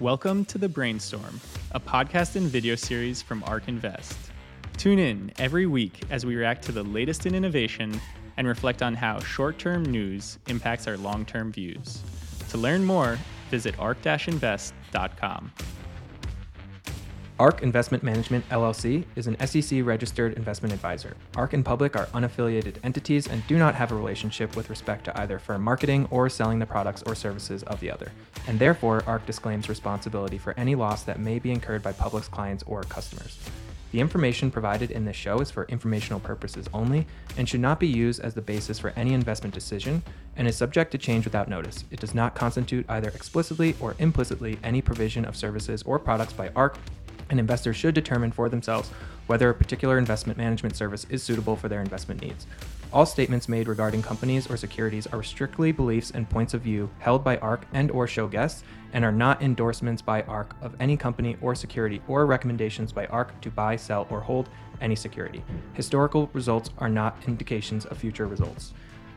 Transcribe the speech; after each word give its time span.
Welcome 0.00 0.44
to 0.46 0.58
The 0.58 0.68
Brainstorm, 0.68 1.40
a 1.70 1.80
podcast 1.80 2.36
and 2.36 2.46
video 2.46 2.74
series 2.74 3.22
from 3.22 3.42
ARK 3.44 3.68
Invest. 3.68 4.16
Tune 4.76 4.98
in 4.98 5.32
every 5.38 5.66
week 5.66 6.02
as 6.10 6.26
we 6.26 6.36
react 6.36 6.64
to 6.64 6.72
the 6.72 6.82
latest 6.82 7.26
in 7.26 7.34
innovation 7.34 8.00
and 8.36 8.46
reflect 8.46 8.82
on 8.82 8.94
how 8.94 9.20
short 9.20 9.58
term 9.58 9.84
news 9.84 10.38
impacts 10.48 10.88
our 10.88 10.96
long 10.96 11.24
term 11.24 11.52
views. 11.52 12.02
To 12.50 12.58
learn 12.58 12.84
more, 12.84 13.18
visit 13.50 13.78
ark-invest.com. 13.78 15.52
ARK 17.40 17.62
Investment 17.64 18.04
Management 18.04 18.48
LLC 18.48 19.04
is 19.16 19.26
an 19.26 19.36
SEC 19.44 19.84
registered 19.84 20.34
investment 20.34 20.72
advisor. 20.72 21.16
ARK 21.34 21.52
and 21.52 21.64
Public 21.64 21.96
are 21.96 22.06
unaffiliated 22.06 22.76
entities 22.84 23.26
and 23.26 23.44
do 23.48 23.58
not 23.58 23.74
have 23.74 23.90
a 23.90 23.96
relationship 23.96 24.54
with 24.54 24.70
respect 24.70 25.02
to 25.06 25.20
either 25.20 25.40
firm 25.40 25.60
marketing 25.60 26.06
or 26.12 26.28
selling 26.28 26.60
the 26.60 26.66
products 26.66 27.02
or 27.02 27.16
services 27.16 27.64
of 27.64 27.80
the 27.80 27.90
other. 27.90 28.12
And 28.46 28.60
therefore, 28.60 29.02
ARK 29.08 29.26
disclaims 29.26 29.68
responsibility 29.68 30.38
for 30.38 30.54
any 30.56 30.76
loss 30.76 31.02
that 31.02 31.18
may 31.18 31.40
be 31.40 31.50
incurred 31.50 31.82
by 31.82 31.92
Public's 31.92 32.28
clients 32.28 32.62
or 32.68 32.84
customers. 32.84 33.36
The 33.90 34.00
information 34.00 34.52
provided 34.52 34.92
in 34.92 35.04
this 35.04 35.16
show 35.16 35.40
is 35.40 35.50
for 35.50 35.64
informational 35.64 36.20
purposes 36.20 36.68
only 36.72 37.04
and 37.36 37.48
should 37.48 37.60
not 37.60 37.80
be 37.80 37.88
used 37.88 38.20
as 38.20 38.34
the 38.34 38.42
basis 38.42 38.78
for 38.78 38.92
any 38.94 39.12
investment 39.12 39.54
decision 39.54 40.04
and 40.36 40.46
is 40.46 40.56
subject 40.56 40.92
to 40.92 40.98
change 40.98 41.24
without 41.24 41.48
notice. 41.48 41.84
It 41.90 41.98
does 42.00 42.14
not 42.14 42.36
constitute 42.36 42.86
either 42.88 43.08
explicitly 43.08 43.74
or 43.80 43.96
implicitly 43.98 44.58
any 44.62 44.82
provision 44.82 45.24
of 45.24 45.36
services 45.36 45.82
or 45.82 45.98
products 45.98 46.32
by 46.32 46.50
ARK 46.56 46.76
and 47.30 47.40
investors 47.40 47.76
should 47.76 47.94
determine 47.94 48.32
for 48.32 48.48
themselves 48.48 48.90
whether 49.26 49.48
a 49.48 49.54
particular 49.54 49.98
investment 49.98 50.36
management 50.38 50.76
service 50.76 51.06
is 51.08 51.22
suitable 51.22 51.56
for 51.56 51.68
their 51.68 51.80
investment 51.80 52.20
needs. 52.20 52.46
All 52.92 53.06
statements 53.06 53.48
made 53.48 53.66
regarding 53.66 54.02
companies 54.02 54.48
or 54.48 54.56
securities 54.56 55.06
are 55.08 55.22
strictly 55.22 55.72
beliefs 55.72 56.12
and 56.12 56.30
points 56.30 56.54
of 56.54 56.60
view 56.60 56.90
held 57.00 57.24
by 57.24 57.38
ARK 57.38 57.66
and 57.72 57.90
or 57.90 58.06
show 58.06 58.28
guests 58.28 58.62
and 58.92 59.04
are 59.04 59.10
not 59.10 59.42
endorsements 59.42 60.00
by 60.00 60.22
ARK 60.22 60.54
of 60.62 60.76
any 60.78 60.96
company 60.96 61.36
or 61.40 61.54
security 61.54 62.00
or 62.06 62.26
recommendations 62.26 62.92
by 62.92 63.06
ARK 63.06 63.40
to 63.40 63.50
buy, 63.50 63.74
sell 63.74 64.06
or 64.10 64.20
hold 64.20 64.48
any 64.80 64.94
security. 64.94 65.42
Historical 65.72 66.30
results 66.32 66.70
are 66.78 66.88
not 66.88 67.16
indications 67.26 67.84
of 67.86 67.98
future 67.98 68.28
results. 68.28 68.72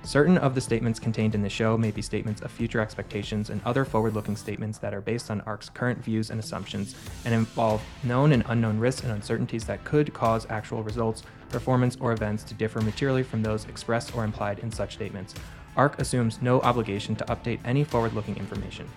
Certain 0.07 0.37
of 0.37 0.55
the 0.55 0.61
statements 0.61 1.01
contained 1.01 1.35
in 1.35 1.41
the 1.41 1.49
show 1.49 1.77
may 1.77 1.91
be 1.91 2.01
statements 2.01 2.41
of 2.41 2.49
future 2.49 2.79
expectations 2.79 3.49
and 3.49 3.59
other 3.65 3.83
forward 3.83 4.13
looking 4.13 4.37
statements 4.37 4.77
that 4.77 4.93
are 4.93 5.01
based 5.01 5.29
on 5.29 5.41
ARK's 5.41 5.67
current 5.67 6.01
views 6.01 6.29
and 6.29 6.39
assumptions 6.39 6.95
and 7.25 7.33
involve 7.33 7.83
known 8.03 8.31
and 8.31 8.45
unknown 8.47 8.79
risks 8.79 9.03
and 9.03 9.11
uncertainties 9.11 9.65
that 9.65 9.83
could 9.83 10.13
cause 10.13 10.47
actual 10.49 10.81
results, 10.81 11.23
performance, 11.49 11.97
or 11.99 12.13
events 12.13 12.45
to 12.45 12.53
differ 12.53 12.79
materially 12.79 13.21
from 13.21 13.43
those 13.43 13.65
expressed 13.65 14.15
or 14.15 14.23
implied 14.23 14.59
in 14.59 14.71
such 14.71 14.93
statements. 14.93 15.35
ARK 15.75 15.99
assumes 15.99 16.41
no 16.41 16.61
obligation 16.61 17.13
to 17.17 17.25
update 17.25 17.59
any 17.65 17.83
forward 17.83 18.13
looking 18.13 18.37
information. 18.37 18.87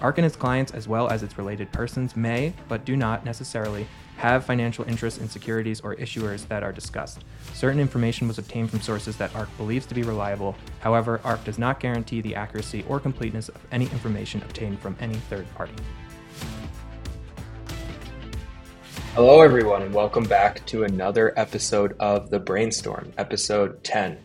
ARK 0.00 0.18
and 0.18 0.24
its 0.24 0.36
clients, 0.36 0.70
as 0.70 0.86
well 0.86 1.08
as 1.08 1.24
its 1.24 1.36
related 1.36 1.72
persons, 1.72 2.14
may, 2.14 2.52
but 2.68 2.84
do 2.84 2.96
not 2.96 3.24
necessarily, 3.24 3.88
have 4.20 4.44
financial 4.44 4.86
interests 4.86 5.18
in 5.18 5.30
securities 5.30 5.80
or 5.80 5.96
issuers 5.96 6.46
that 6.48 6.62
are 6.62 6.72
discussed. 6.72 7.24
Certain 7.54 7.80
information 7.80 8.28
was 8.28 8.36
obtained 8.36 8.68
from 8.68 8.82
sources 8.82 9.16
that 9.16 9.34
ARK 9.34 9.48
believes 9.56 9.86
to 9.86 9.94
be 9.94 10.02
reliable. 10.02 10.54
However, 10.80 11.22
ARK 11.24 11.42
does 11.44 11.58
not 11.58 11.80
guarantee 11.80 12.20
the 12.20 12.34
accuracy 12.34 12.84
or 12.86 13.00
completeness 13.00 13.48
of 13.48 13.56
any 13.72 13.86
information 13.86 14.42
obtained 14.42 14.78
from 14.78 14.94
any 15.00 15.14
third 15.14 15.46
party. 15.54 15.72
Hello, 19.14 19.40
everyone, 19.40 19.80
and 19.80 19.94
welcome 19.94 20.24
back 20.24 20.66
to 20.66 20.84
another 20.84 21.32
episode 21.38 21.96
of 21.98 22.28
The 22.28 22.40
Brainstorm, 22.40 23.14
episode 23.16 23.82
10. 23.84 24.18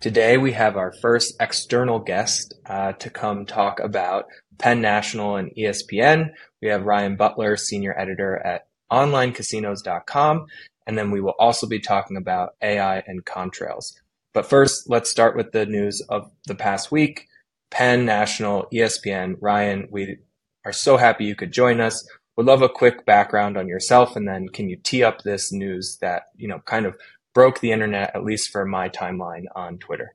Today, 0.00 0.38
we 0.38 0.52
have 0.52 0.78
our 0.78 0.94
first 1.02 1.34
external 1.38 1.98
guest 1.98 2.54
uh, 2.64 2.92
to 2.92 3.10
come 3.10 3.44
talk 3.44 3.78
about 3.78 4.24
Penn 4.56 4.80
National 4.80 5.36
and 5.36 5.50
ESPN. 5.54 6.30
We 6.62 6.68
have 6.68 6.84
Ryan 6.84 7.16
Butler, 7.16 7.58
senior 7.58 7.94
editor 7.98 8.38
at 8.38 8.68
onlinecasinos.com. 8.90 10.46
And 10.86 10.98
then 10.98 11.10
we 11.10 11.20
will 11.20 11.34
also 11.38 11.66
be 11.66 11.80
talking 11.80 12.16
about 12.16 12.54
AI 12.62 13.02
and 13.06 13.24
contrails. 13.24 13.94
But 14.34 14.46
first, 14.46 14.90
let's 14.90 15.10
start 15.10 15.36
with 15.36 15.52
the 15.52 15.64
news 15.64 16.02
of 16.08 16.30
the 16.46 16.54
past 16.54 16.90
week. 16.90 17.28
Penn 17.70 18.04
National, 18.04 18.66
ESPN. 18.72 19.36
Ryan, 19.40 19.88
we 19.90 20.18
are 20.64 20.72
so 20.72 20.96
happy 20.96 21.24
you 21.24 21.34
could 21.34 21.52
join 21.52 21.80
us. 21.80 22.06
Would 22.36 22.46
love 22.46 22.62
a 22.62 22.68
quick 22.68 23.06
background 23.06 23.56
on 23.56 23.68
yourself, 23.68 24.16
and 24.16 24.26
then 24.26 24.48
can 24.48 24.68
you 24.68 24.76
tee 24.76 25.04
up 25.04 25.22
this 25.22 25.52
news 25.52 25.98
that 26.00 26.24
you 26.36 26.48
know 26.48 26.58
kind 26.66 26.84
of 26.84 26.96
broke 27.32 27.60
the 27.60 27.72
internet, 27.72 28.14
at 28.14 28.24
least 28.24 28.50
for 28.50 28.64
my 28.64 28.88
timeline 28.88 29.44
on 29.54 29.78
Twitter? 29.78 30.14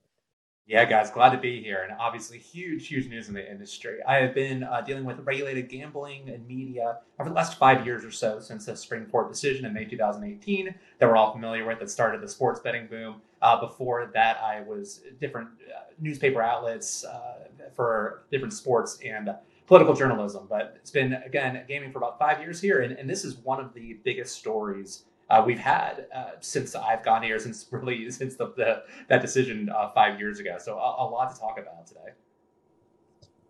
Yeah, 0.69 0.85
guys, 0.85 1.09
glad 1.09 1.31
to 1.31 1.39
be 1.39 1.63
here. 1.63 1.81
And 1.81 1.97
obviously, 1.99 2.37
huge, 2.37 2.87
huge 2.87 3.07
news 3.07 3.27
in 3.27 3.33
the 3.33 3.51
industry. 3.51 3.97
I 4.07 4.17
have 4.17 4.35
been 4.35 4.61
uh, 4.63 4.81
dealing 4.81 5.03
with 5.03 5.17
regulated 5.21 5.67
gambling 5.67 6.29
and 6.29 6.47
media 6.47 6.99
over 7.19 7.27
the 7.27 7.35
last 7.35 7.57
five 7.57 7.87
years 7.87 8.05
or 8.05 8.11
so 8.11 8.39
since 8.39 8.67
the 8.67 8.75
Supreme 8.75 9.07
Court 9.07 9.31
decision 9.31 9.65
in 9.65 9.73
May 9.73 9.85
2018 9.85 10.75
that 10.99 11.09
we're 11.09 11.17
all 11.17 11.33
familiar 11.33 11.65
with 11.65 11.79
that 11.79 11.89
started 11.89 12.21
the 12.21 12.27
sports 12.27 12.59
betting 12.59 12.85
boom. 12.85 13.15
Uh, 13.41 13.59
before 13.59 14.11
that, 14.13 14.37
I 14.43 14.61
was 14.61 15.01
different 15.19 15.49
uh, 15.75 15.85
newspaper 15.99 16.39
outlets 16.39 17.03
uh, 17.03 17.47
for 17.75 18.25
different 18.31 18.53
sports 18.53 18.99
and 19.03 19.31
political 19.65 19.95
journalism. 19.95 20.45
But 20.47 20.75
it's 20.75 20.91
been, 20.91 21.13
again, 21.13 21.65
gaming 21.67 21.91
for 21.91 21.97
about 21.97 22.19
five 22.19 22.41
years 22.41 22.61
here. 22.61 22.83
And, 22.83 22.95
and 22.95 23.09
this 23.09 23.25
is 23.25 23.37
one 23.37 23.59
of 23.59 23.73
the 23.73 23.97
biggest 24.03 24.37
stories 24.37 25.05
uh, 25.29 25.43
we've 25.45 25.59
had 25.59 26.07
uh, 26.13 26.31
since 26.39 26.75
I've 26.75 27.03
gone 27.03 27.23
here, 27.23 27.39
since 27.45 27.65
really 27.71 28.09
since 28.11 28.35
the, 28.35 28.53
the 28.55 28.83
that 29.07 29.21
decision 29.21 29.69
uh, 29.69 29.91
five 29.93 30.19
years 30.19 30.39
ago. 30.39 30.57
So 30.59 30.77
a, 30.77 31.03
a, 31.03 31.05
lot 31.09 31.33
to 31.33 31.39
talk 31.39 31.59
about 31.59 31.87
today. 31.87 32.13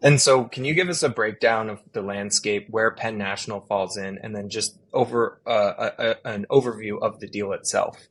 And 0.02 0.22
so, 0.22 0.46
can 0.46 0.64
you 0.64 0.74
give 0.74 0.88
us 0.88 1.04
a 1.04 1.10
breakdown 1.10 1.70
of 1.70 1.82
the 1.92 2.02
landscape 2.02 2.68
where 2.70 2.92
Penn 2.92 3.18
National 3.18 3.60
falls 3.60 3.98
in, 3.98 4.18
and 4.20 4.34
then 4.34 4.50
just 4.50 4.78
over 4.94 5.42
uh, 5.46 5.90
a, 5.98 6.28
an 6.28 6.46
overview 6.50 7.02
of 7.02 7.20
the 7.20 7.28
deal 7.28 7.52
itself? 7.52 8.08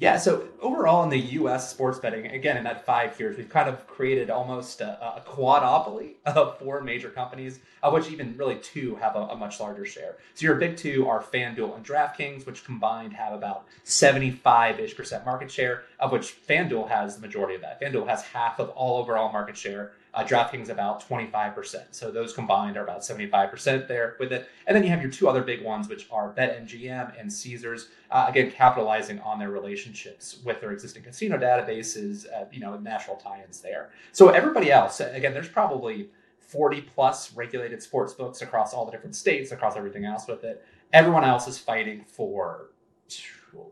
Yeah, 0.00 0.16
so 0.16 0.46
overall 0.62 1.02
in 1.02 1.10
the 1.10 1.18
U.S. 1.18 1.72
sports 1.72 1.98
betting, 1.98 2.26
again 2.26 2.56
in 2.56 2.62
that 2.62 2.86
five 2.86 3.18
years, 3.18 3.36
we've 3.36 3.48
kind 3.48 3.68
of 3.68 3.84
created 3.88 4.30
almost 4.30 4.80
a, 4.80 5.16
a 5.16 5.24
quadopoly 5.26 6.12
of 6.24 6.56
four 6.60 6.80
major 6.80 7.10
companies, 7.10 7.58
of 7.82 7.92
which 7.92 8.08
even 8.08 8.36
really 8.36 8.54
two 8.60 8.94
have 8.96 9.16
a, 9.16 9.22
a, 9.22 9.36
much 9.36 9.58
larger 9.58 9.84
share. 9.84 10.18
So 10.34 10.46
your 10.46 10.54
big 10.54 10.76
two 10.76 11.08
are 11.08 11.20
FanDuel 11.20 11.74
and 11.74 11.84
DraftKings, 11.84 12.46
which 12.46 12.64
combined 12.64 13.12
have 13.14 13.32
about 13.32 13.64
75-ish 13.84 14.96
percent 14.96 15.26
market 15.26 15.50
share, 15.50 15.82
of 15.98 16.12
which 16.12 16.46
FanDuel 16.46 16.88
has 16.88 17.16
the 17.16 17.20
majority 17.20 17.56
of 17.56 17.62
that. 17.62 17.80
FanDuel 17.80 18.06
has 18.06 18.22
half 18.22 18.60
of 18.60 18.68
all 18.68 19.02
overall 19.02 19.32
market 19.32 19.56
share, 19.56 19.94
uh, 20.18 20.24
DraftKings 20.24 20.68
about 20.68 21.08
25%. 21.08 21.84
So 21.92 22.10
those 22.10 22.32
combined 22.32 22.76
are 22.76 22.82
about 22.82 23.02
75% 23.02 23.86
there 23.86 24.16
with 24.18 24.32
it. 24.32 24.48
And 24.66 24.74
then 24.74 24.82
you 24.82 24.90
have 24.90 25.00
your 25.00 25.12
two 25.12 25.28
other 25.28 25.42
big 25.42 25.62
ones, 25.62 25.88
which 25.88 26.08
are 26.10 26.34
BetMGM 26.34 27.18
and 27.18 27.32
Caesars, 27.32 27.90
uh, 28.10 28.26
again, 28.28 28.50
capitalizing 28.50 29.20
on 29.20 29.38
their 29.38 29.50
relationships 29.50 30.40
with 30.44 30.60
their 30.60 30.72
existing 30.72 31.04
casino 31.04 31.38
databases, 31.38 32.26
uh, 32.32 32.46
you 32.50 32.58
know, 32.58 32.76
national 32.78 33.16
tie-ins 33.16 33.60
there. 33.60 33.90
So 34.10 34.30
everybody 34.30 34.72
else, 34.72 34.98
again, 34.98 35.34
there's 35.34 35.48
probably 35.48 36.10
40 36.40 36.80
plus 36.80 37.32
regulated 37.34 37.80
sports 37.80 38.12
books 38.12 38.42
across 38.42 38.74
all 38.74 38.84
the 38.86 38.90
different 38.90 39.14
states, 39.14 39.52
across 39.52 39.76
everything 39.76 40.04
else 40.04 40.26
with 40.26 40.42
it. 40.42 40.64
Everyone 40.92 41.22
else 41.22 41.46
is 41.46 41.58
fighting 41.58 42.04
for 42.08 42.70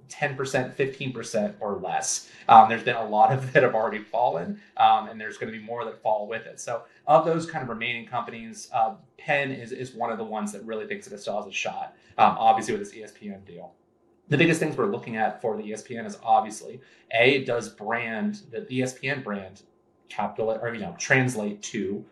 10%, 0.09 0.75
15% 0.75 1.55
or 1.61 1.77
less. 1.77 2.31
Um, 2.49 2.69
there's 2.69 2.83
been 2.83 2.97
a 2.97 3.09
lot 3.09 3.33
of 3.33 3.53
that 3.53 3.63
have 3.63 3.75
already 3.75 4.03
fallen, 4.03 4.61
um, 4.77 5.09
and 5.09 5.21
there's 5.21 5.39
going 5.39 5.53
to 5.53 5.59
be 5.59 5.65
more 5.65 5.85
that 5.85 6.03
fall 6.03 6.27
with 6.27 6.47
it. 6.47 6.61
So, 6.61 6.83
of 7.07 7.25
those 7.25 7.47
kind 7.47 7.63
of 7.63 7.69
remaining 7.69 8.07
companies, 8.07 8.69
uh, 8.73 8.95
Penn 9.19 9.51
is, 9.51 9.73
is 9.73 9.95
one 9.95 10.11
of 10.11 10.19
the 10.19 10.25
ones 10.25 10.53
that 10.53 10.65
really 10.65 10.87
thinks 10.87 11.07
that 11.07 11.15
it 11.15 11.21
still 11.21 11.37
has 11.37 11.47
a 11.47 11.53
shot, 11.53 11.97
um, 12.19 12.37
obviously, 12.39 12.77
with 12.77 12.83
this 12.83 12.95
ESPN 12.95 13.45
deal. 13.45 13.75
The 14.29 14.37
biggest 14.37 14.59
things 14.59 14.77
we're 14.77 14.87
looking 14.87 15.17
at 15.17 15.41
for 15.41 15.57
the 15.57 15.63
ESPN 15.63 16.05
is 16.05 16.19
obviously 16.23 16.81
A, 17.13 17.45
does 17.45 17.69
brand, 17.69 18.43
the 18.51 18.61
ESPN 18.63 19.23
brand, 19.23 19.63
capital 20.09 20.51
or, 20.51 20.75
you 20.75 20.81
know, 20.81 20.97
translate 20.99 21.63
to 21.63 22.05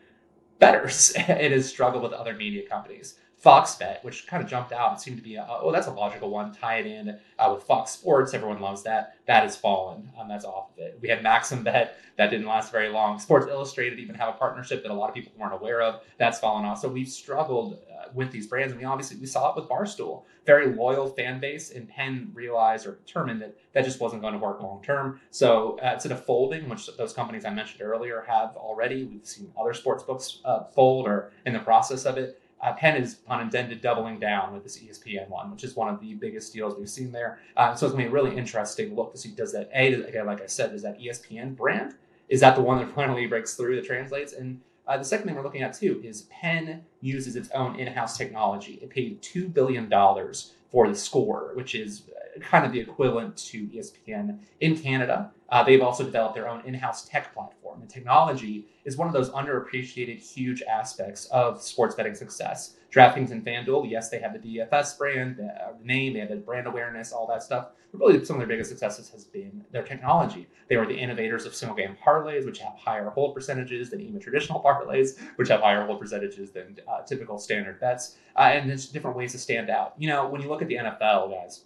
bettors? 0.60 1.12
it 1.16 1.50
has 1.50 1.68
struggled 1.68 2.04
with 2.04 2.12
other 2.12 2.34
media 2.34 2.68
companies. 2.68 3.16
Fox 3.44 3.74
Bet, 3.74 4.02
which 4.02 4.26
kind 4.26 4.42
of 4.42 4.48
jumped 4.48 4.72
out. 4.72 4.94
It 4.94 5.00
seemed 5.00 5.18
to 5.18 5.22
be, 5.22 5.34
a, 5.34 5.46
oh, 5.46 5.70
that's 5.70 5.86
a 5.86 5.90
logical 5.90 6.30
one. 6.30 6.54
Tie 6.54 6.78
it 6.78 6.86
in 6.86 7.20
uh, 7.38 7.52
with 7.54 7.62
Fox 7.64 7.90
Sports. 7.90 8.32
Everyone 8.32 8.58
loves 8.58 8.82
that. 8.84 9.18
That 9.26 9.42
has 9.42 9.54
fallen. 9.54 10.08
Um, 10.18 10.28
that's 10.28 10.46
off 10.46 10.70
of 10.72 10.78
it. 10.78 10.98
We 11.02 11.10
had 11.10 11.22
Maxim 11.22 11.62
Bet. 11.62 11.98
That 12.16 12.30
didn't 12.30 12.46
last 12.46 12.72
very 12.72 12.88
long. 12.88 13.18
Sports 13.18 13.46
Illustrated 13.46 13.98
even 13.98 14.14
have 14.14 14.30
a 14.30 14.38
partnership 14.38 14.82
that 14.82 14.90
a 14.90 14.94
lot 14.94 15.10
of 15.10 15.14
people 15.14 15.32
weren't 15.36 15.52
aware 15.52 15.82
of. 15.82 16.00
That's 16.16 16.38
fallen 16.38 16.64
off. 16.64 16.80
So 16.80 16.88
we've 16.88 17.08
struggled 17.08 17.74
uh, 17.74 18.08
with 18.14 18.30
these 18.30 18.46
brands. 18.46 18.72
And 18.72 18.80
we 18.80 18.86
obviously, 18.86 19.18
we 19.18 19.26
saw 19.26 19.50
it 19.50 19.56
with 19.56 19.68
Barstool. 19.68 20.22
Very 20.46 20.74
loyal 20.74 21.08
fan 21.08 21.38
base. 21.38 21.70
And 21.70 21.86
Penn 21.86 22.30
realized 22.32 22.86
or 22.86 22.92
determined 22.92 23.42
that 23.42 23.58
that 23.74 23.84
just 23.84 24.00
wasn't 24.00 24.22
going 24.22 24.32
to 24.32 24.38
work 24.38 24.62
long 24.62 24.82
term. 24.82 25.20
So 25.30 25.78
uh, 25.84 25.90
instead 25.92 26.12
of 26.12 26.24
folding, 26.24 26.66
which 26.70 26.88
those 26.96 27.12
companies 27.12 27.44
I 27.44 27.50
mentioned 27.50 27.82
earlier 27.82 28.24
have 28.26 28.56
already, 28.56 29.04
we've 29.04 29.26
seen 29.26 29.52
other 29.60 29.74
sports 29.74 30.02
books 30.02 30.40
uh, 30.46 30.64
fold 30.74 31.06
or 31.06 31.30
in 31.44 31.52
the 31.52 31.58
process 31.58 32.06
of 32.06 32.16
it 32.16 32.40
uh, 32.64 32.72
Penn 32.72 32.96
is 32.96 33.14
pun 33.14 33.40
intended 33.42 33.82
doubling 33.82 34.18
down 34.18 34.54
with 34.54 34.62
this 34.62 34.78
ESPN 34.78 35.28
one, 35.28 35.50
which 35.52 35.64
is 35.64 35.76
one 35.76 35.88
of 35.92 36.00
the 36.00 36.14
biggest 36.14 36.52
deals 36.54 36.76
we've 36.78 36.88
seen 36.88 37.12
there. 37.12 37.38
Uh, 37.56 37.74
so 37.74 37.86
it's 37.86 37.92
going 37.94 38.06
to 38.06 38.10
be 38.10 38.16
a 38.18 38.22
really 38.22 38.36
interesting 38.36 38.96
look 38.96 39.12
to 39.12 39.18
see 39.18 39.30
does 39.30 39.52
that 39.52 39.68
a 39.74 39.92
again 40.08 40.26
like 40.26 40.40
I 40.42 40.46
said, 40.46 40.72
does 40.72 40.82
that 40.82 40.98
ESPN 40.98 41.54
brand 41.54 41.94
is 42.28 42.40
that 42.40 42.56
the 42.56 42.62
one 42.62 42.78
that 42.78 42.94
finally 42.94 43.26
breaks 43.26 43.54
through 43.54 43.76
that 43.76 43.84
translates 43.84 44.32
and 44.32 44.60
Uh, 44.86 44.98
the 44.98 45.04
second 45.04 45.26
thing 45.26 45.34
we're 45.36 45.42
looking 45.48 45.62
at 45.62 45.72
too 45.72 46.00
is 46.04 46.22
Penn 46.40 46.84
uses 47.00 47.36
its 47.36 47.50
own 47.60 47.70
in-house 47.80 48.18
technology. 48.18 48.74
It 48.82 48.90
paid 48.90 49.22
two 49.22 49.48
billion 49.48 49.88
dollars 49.88 50.52
for 50.70 50.88
the 50.88 50.94
score, 50.94 51.52
which 51.54 51.74
is 51.74 52.02
kind 52.40 52.66
of 52.66 52.72
the 52.72 52.80
equivalent 52.80 53.36
to 53.36 53.66
ESPN 53.66 54.38
in 54.60 54.78
Canada. 54.78 55.30
Uh, 55.50 55.62
they've 55.62 55.82
also 55.82 56.04
developed 56.04 56.34
their 56.34 56.48
own 56.48 56.62
in-house 56.64 57.08
tech 57.08 57.32
platform. 57.34 57.80
And 57.80 57.88
technology 57.88 58.66
is 58.84 58.96
one 58.96 59.06
of 59.06 59.14
those 59.14 59.30
underappreciated, 59.30 60.18
huge 60.18 60.62
aspects 60.62 61.26
of 61.26 61.62
sports 61.62 61.94
betting 61.94 62.14
success. 62.14 62.76
DraftKings 62.94 63.32
and 63.32 63.44
FanDuel, 63.44 63.90
yes, 63.90 64.08
they 64.08 64.20
have 64.20 64.40
the 64.40 64.58
DFS 64.58 64.96
brand, 64.96 65.36
the, 65.36 65.52
name, 65.82 66.14
they 66.14 66.20
have 66.20 66.28
the 66.28 66.36
brand 66.36 66.66
awareness, 66.66 67.12
all 67.12 67.26
that 67.26 67.42
stuff. 67.42 67.68
But 67.92 68.00
really, 68.00 68.24
some 68.24 68.36
of 68.36 68.40
their 68.40 68.48
biggest 68.48 68.70
successes 68.70 69.08
has 69.10 69.24
been 69.24 69.64
their 69.72 69.82
technology. 69.82 70.48
They 70.68 70.76
were 70.76 70.86
the 70.86 70.96
innovators 70.96 71.44
of 71.44 71.54
single 71.54 71.76
game 71.76 71.96
parlays, 72.04 72.46
which 72.46 72.60
have 72.60 72.74
higher 72.76 73.10
hold 73.10 73.34
percentages 73.34 73.90
than 73.90 74.00
even 74.00 74.20
traditional 74.20 74.62
parlays, 74.64 75.18
which 75.36 75.48
have 75.48 75.60
higher 75.60 75.84
hold 75.84 76.00
percentages 76.00 76.52
than 76.52 76.76
uh, 76.88 77.02
typical 77.02 77.38
standard 77.38 77.80
bets. 77.80 78.16
Uh, 78.36 78.42
and 78.42 78.68
there's 78.68 78.86
different 78.86 79.16
ways 79.16 79.32
to 79.32 79.38
stand 79.38 79.70
out. 79.70 79.94
You 79.98 80.08
know, 80.08 80.28
when 80.28 80.40
you 80.40 80.48
look 80.48 80.62
at 80.62 80.68
the 80.68 80.76
NFL, 80.76 81.30
guys, 81.30 81.64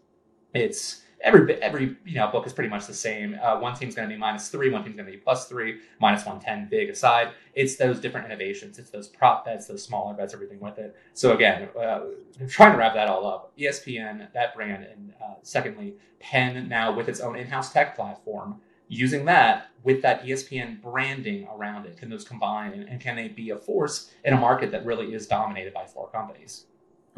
it's 0.55 1.03
every 1.21 1.61
every 1.63 1.97
you 2.05 2.15
know 2.15 2.29
book 2.29 2.47
is 2.47 2.53
pretty 2.53 2.71
much 2.71 2.87
the 2.87 2.95
same. 2.95 3.39
Uh, 3.43 3.59
one 3.59 3.75
team's 3.75 3.95
going 3.95 4.09
to 4.09 4.15
be 4.15 4.19
minus 4.19 4.49
three, 4.49 4.71
one 4.71 4.85
team's 4.85 4.97
going 4.97 5.07
to 5.07 5.13
be 5.13 5.19
plus 5.19 5.49
three, 5.49 5.81
minus 6.01 6.25
one 6.25 6.41
ten, 6.41 6.69
big 6.71 6.91
aside. 6.91 7.31
It's 7.55 7.77
those 7.77 8.01
different 8.01 8.27
innovations. 8.27 8.79
It's 8.79 8.91
those 8.91 9.09
prop 9.09 9.45
bets, 9.45 9.67
those 9.67 9.83
smaller 9.83 10.15
bets, 10.15 10.35
everything 10.35 10.61
with 10.61 10.79
it. 10.79 10.97
So 11.15 11.35
again, 11.35 11.69
uh, 11.79 12.01
trying 12.49 12.73
to 12.73 12.79
wrap 12.79 12.95
that 12.95 13.09
all 13.09 13.27
up. 13.27 13.53
ESPN, 13.59 14.33
that 14.33 14.55
brand, 14.55 14.85
and 14.85 15.13
uh, 15.23 15.35
secondly, 15.43 15.95
Penn 16.21 16.69
now 16.69 16.95
with 16.95 17.09
its 17.09 17.21
own 17.21 17.37
in-house 17.37 17.73
tech 17.73 17.97
platform. 17.97 18.61
Using 18.91 19.27
that 19.27 19.69
with 19.85 20.01
that 20.01 20.25
ESPN 20.25 20.81
branding 20.81 21.47
around 21.55 21.85
it, 21.85 21.99
can 21.99 22.09
those 22.09 22.25
combine 22.25 22.73
and, 22.73 22.89
and 22.89 22.99
can 22.99 23.17
they 23.17 23.29
be 23.29 23.51
a 23.51 23.57
force 23.57 24.11
in 24.25 24.33
a 24.33 24.37
market 24.39 24.71
that 24.71 24.87
really 24.87 25.13
is 25.13 25.27
dominated 25.27 25.75
by 25.75 25.85
four 25.85 26.09
companies? 26.09 26.65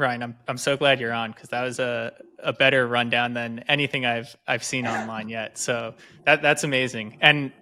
Ryan, 0.00 0.22
I'm 0.22 0.36
I'm 0.48 0.56
so 0.56 0.76
glad 0.76 0.98
you're 0.98 1.12
on 1.12 1.32
because 1.32 1.50
that 1.50 1.62
was 1.62 1.78
a, 1.78 2.12
a 2.38 2.52
better 2.52 2.86
rundown 2.86 3.34
than 3.34 3.60
anything 3.68 4.06
I've 4.06 4.34
I've 4.48 4.64
seen 4.64 4.86
online 4.86 5.28
yet. 5.28 5.58
So 5.58 5.94
that 6.24 6.42
that's 6.42 6.64
amazing. 6.64 7.18
And 7.20 7.52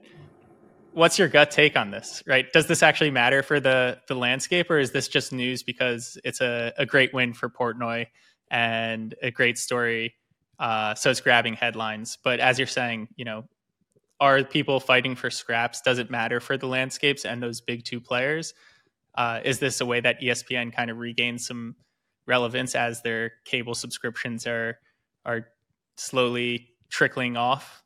what's 0.93 1.19
your 1.19 1.29
gut 1.29 1.51
take 1.51 1.77
on 1.77 1.91
this? 1.91 2.23
Right? 2.27 2.51
Does 2.53 2.67
this 2.67 2.83
actually 2.83 3.11
matter 3.11 3.43
for 3.43 3.61
the 3.61 3.99
the 4.07 4.15
landscape, 4.15 4.71
or 4.71 4.79
is 4.79 4.93
this 4.93 5.09
just 5.09 5.33
news 5.33 5.63
because 5.63 6.17
it's 6.25 6.41
a, 6.41 6.73
a 6.79 6.87
great 6.87 7.13
win 7.13 7.35
for 7.35 7.51
Portnoy 7.51 8.07
and 8.51 9.15
a 9.21 9.31
great 9.31 9.59
story? 9.59 10.15
Uh, 10.59 10.95
so 10.95 11.11
it's 11.11 11.21
grabbing 11.21 11.55
headlines. 11.55 12.19
But 12.23 12.41
as 12.41 12.59
you're 12.59 12.67
saying, 12.67 13.09
you 13.17 13.25
know, 13.25 13.45
are 14.21 14.43
people 14.45 14.81
fighting 14.81 15.17
for 15.17 15.31
scraps? 15.31 15.81
Does 15.81 15.99
it 15.99 16.11
matter 16.11 16.41
for 16.41 16.57
the 16.57 16.67
landscapes 16.67 17.25
and 17.25 17.43
those 17.43 17.61
big 17.61 17.85
two 17.85 18.01
players? 18.01 18.55
Uh, 19.15 19.41
is 19.45 19.59
this 19.59 19.81
a 19.81 19.87
way 19.87 20.01
that 20.01 20.21
ESPN 20.21 20.73
kind 20.73 20.91
of 20.91 20.99
regains 20.99 21.47
some 21.47 21.75
relevance 22.29 22.75
as 22.75 23.03
their 23.03 23.33
cable 23.45 23.75
subscriptions 23.75 24.47
are 24.47 24.79
are 25.25 25.49
slowly 25.97 26.69
trickling 26.91 27.37
off 27.37 27.83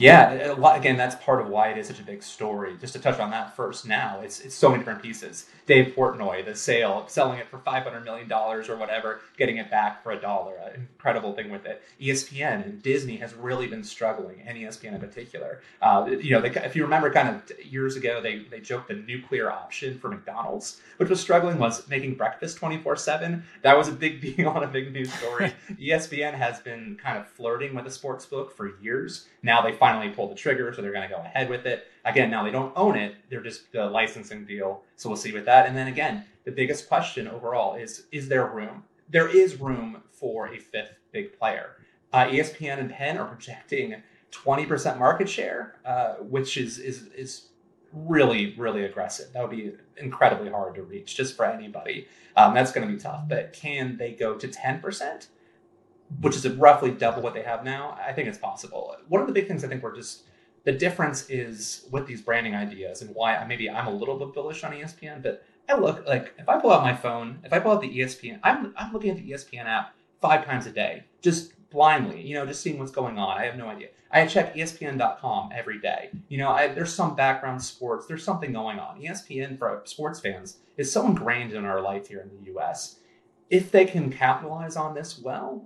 yeah, 0.00 0.54
again, 0.74 0.96
that's 0.96 1.14
part 1.16 1.42
of 1.42 1.48
why 1.48 1.68
it 1.68 1.76
is 1.76 1.88
such 1.88 2.00
a 2.00 2.02
big 2.02 2.22
story. 2.22 2.74
Just 2.80 2.94
to 2.94 2.98
touch 2.98 3.20
on 3.20 3.30
that 3.32 3.54
first 3.54 3.86
now, 3.86 4.20
it's 4.22 4.40
it's 4.40 4.54
so 4.54 4.70
many 4.70 4.80
different 4.80 5.02
pieces. 5.02 5.46
Dave 5.66 5.94
Portnoy, 5.94 6.42
the 6.42 6.54
sale, 6.54 7.04
selling 7.06 7.38
it 7.38 7.48
for 7.48 7.58
five 7.58 7.82
hundred 7.82 8.04
million 8.06 8.26
dollars 8.26 8.70
or 8.70 8.76
whatever, 8.76 9.20
getting 9.36 9.58
it 9.58 9.70
back 9.70 10.02
for 10.02 10.12
a 10.12 10.20
dollar, 10.20 10.54
an 10.56 10.80
incredible 10.80 11.34
thing 11.34 11.50
with 11.50 11.66
it. 11.66 11.82
ESPN 12.00 12.64
and 12.64 12.82
Disney 12.82 13.18
has 13.18 13.34
really 13.34 13.66
been 13.66 13.84
struggling, 13.84 14.40
and 14.46 14.56
ESPN 14.56 14.94
in 14.94 15.00
particular. 15.00 15.60
Uh, 15.82 16.08
you 16.08 16.30
know, 16.30 16.40
they, 16.40 16.48
if 16.48 16.74
you 16.74 16.82
remember, 16.82 17.12
kind 17.12 17.28
of 17.28 17.60
years 17.62 17.94
ago, 17.94 18.22
they 18.22 18.44
they 18.50 18.60
joked 18.60 18.88
the 18.88 18.94
nuclear 18.94 19.50
option 19.52 19.98
for 19.98 20.08
McDonald's, 20.08 20.80
which 20.96 21.10
was 21.10 21.20
struggling, 21.20 21.58
was 21.58 21.86
making 21.90 22.14
breakfast 22.14 22.56
twenty 22.56 22.78
four 22.78 22.96
seven. 22.96 23.44
That 23.60 23.76
was 23.76 23.88
a 23.88 23.92
big 23.92 24.20
deal 24.36 24.48
on 24.48 24.64
a 24.64 24.68
big 24.68 24.94
news 24.94 25.12
story. 25.12 25.52
ESPN 25.72 26.32
has 26.32 26.58
been 26.60 26.98
kind 27.02 27.18
of 27.18 27.28
flirting 27.28 27.74
with 27.74 27.84
the 27.84 27.90
sports 27.90 28.24
book 28.24 28.56
for 28.56 28.78
years. 28.80 29.26
Now 29.42 29.60
they 29.60 29.72
finally 29.72 29.89
finally 29.90 30.14
pulled 30.14 30.30
the 30.30 30.36
trigger, 30.36 30.72
so 30.72 30.82
they're 30.82 30.92
going 30.92 31.08
to 31.08 31.14
go 31.14 31.20
ahead 31.20 31.48
with 31.50 31.66
it. 31.66 31.88
Again, 32.04 32.30
now 32.30 32.44
they 32.44 32.50
don't 32.50 32.72
own 32.76 32.96
it; 32.96 33.16
they're 33.28 33.42
just 33.42 33.72
the 33.72 33.86
licensing 33.86 34.44
deal. 34.44 34.82
So 34.96 35.08
we'll 35.08 35.16
see 35.16 35.32
with 35.32 35.44
that. 35.46 35.66
And 35.66 35.76
then 35.76 35.88
again, 35.88 36.24
the 36.44 36.52
biggest 36.52 36.88
question 36.88 37.26
overall 37.26 37.74
is: 37.74 38.06
Is 38.12 38.28
there 38.28 38.46
room? 38.46 38.84
There 39.08 39.28
is 39.28 39.60
room 39.60 40.02
for 40.12 40.48
a 40.54 40.58
fifth 40.58 40.94
big 41.12 41.36
player. 41.36 41.76
Uh, 42.12 42.26
ESPN 42.26 42.78
and 42.78 42.90
Penn 42.90 43.18
are 43.18 43.26
projecting 43.26 43.96
20% 44.32 44.98
market 44.98 45.28
share, 45.28 45.76
uh, 45.84 46.14
which 46.16 46.56
is 46.56 46.78
is 46.78 47.08
is 47.08 47.48
really 47.92 48.54
really 48.56 48.84
aggressive. 48.84 49.32
That 49.32 49.42
would 49.42 49.56
be 49.56 49.72
incredibly 49.96 50.50
hard 50.50 50.76
to 50.76 50.82
reach 50.82 51.16
just 51.16 51.36
for 51.36 51.46
anybody. 51.46 52.06
Um, 52.36 52.54
that's 52.54 52.70
going 52.70 52.86
to 52.86 52.94
be 52.94 53.00
tough. 53.00 53.24
But 53.28 53.52
can 53.52 53.96
they 53.96 54.12
go 54.12 54.36
to 54.36 54.46
10%? 54.46 55.26
Which 56.20 56.36
is 56.36 56.48
roughly 56.48 56.90
double 56.90 57.22
what 57.22 57.34
they 57.34 57.42
have 57.42 57.64
now, 57.64 57.98
I 58.04 58.12
think 58.12 58.28
it's 58.28 58.38
possible. 58.38 58.96
One 59.08 59.20
of 59.20 59.26
the 59.26 59.32
big 59.32 59.46
things 59.46 59.64
I 59.64 59.68
think 59.68 59.82
we're 59.82 59.94
just 59.94 60.24
the 60.64 60.72
difference 60.72 61.28
is 61.30 61.86
with 61.90 62.06
these 62.06 62.20
branding 62.20 62.54
ideas 62.54 63.02
and 63.02 63.14
why 63.14 63.42
maybe 63.46 63.70
I'm 63.70 63.86
a 63.86 63.94
little 63.94 64.18
bit 64.18 64.34
bullish 64.34 64.62
on 64.62 64.72
ESPN, 64.72 65.22
but 65.22 65.42
I 65.68 65.76
look 65.76 66.06
like 66.06 66.34
if 66.38 66.48
I 66.48 66.60
pull 66.60 66.72
out 66.72 66.82
my 66.82 66.94
phone, 66.94 67.38
if 67.44 67.52
I 67.52 67.60
pull 67.60 67.72
out 67.72 67.80
the 67.80 67.98
ESPN, 67.98 68.40
I'm 68.42 68.74
I'm 68.76 68.92
looking 68.92 69.10
at 69.10 69.16
the 69.16 69.30
ESPN 69.30 69.66
app 69.66 69.94
five 70.20 70.44
times 70.44 70.66
a 70.66 70.70
day, 70.70 71.04
just 71.22 71.52
blindly, 71.70 72.20
you 72.20 72.34
know, 72.34 72.44
just 72.44 72.60
seeing 72.60 72.78
what's 72.78 72.90
going 72.90 73.18
on. 73.18 73.38
I 73.38 73.44
have 73.44 73.56
no 73.56 73.68
idea. 73.68 73.88
I 74.10 74.26
check 74.26 74.54
ESPN.com 74.54 75.50
every 75.54 75.78
day. 75.78 76.10
You 76.28 76.38
know, 76.38 76.50
I, 76.50 76.68
there's 76.68 76.92
some 76.92 77.14
background 77.14 77.62
sports, 77.62 78.06
there's 78.06 78.24
something 78.24 78.52
going 78.52 78.80
on. 78.80 79.00
ESPN 79.00 79.58
for 79.58 79.82
sports 79.84 80.20
fans 80.20 80.58
is 80.76 80.92
so 80.92 81.06
ingrained 81.06 81.52
in 81.52 81.64
our 81.64 81.80
life 81.80 82.08
here 82.08 82.20
in 82.20 82.28
the 82.28 82.50
U.S. 82.52 82.96
If 83.50 83.70
they 83.70 83.84
can 83.84 84.10
capitalize 84.10 84.76
on 84.76 84.94
this 84.94 85.18
well, 85.18 85.64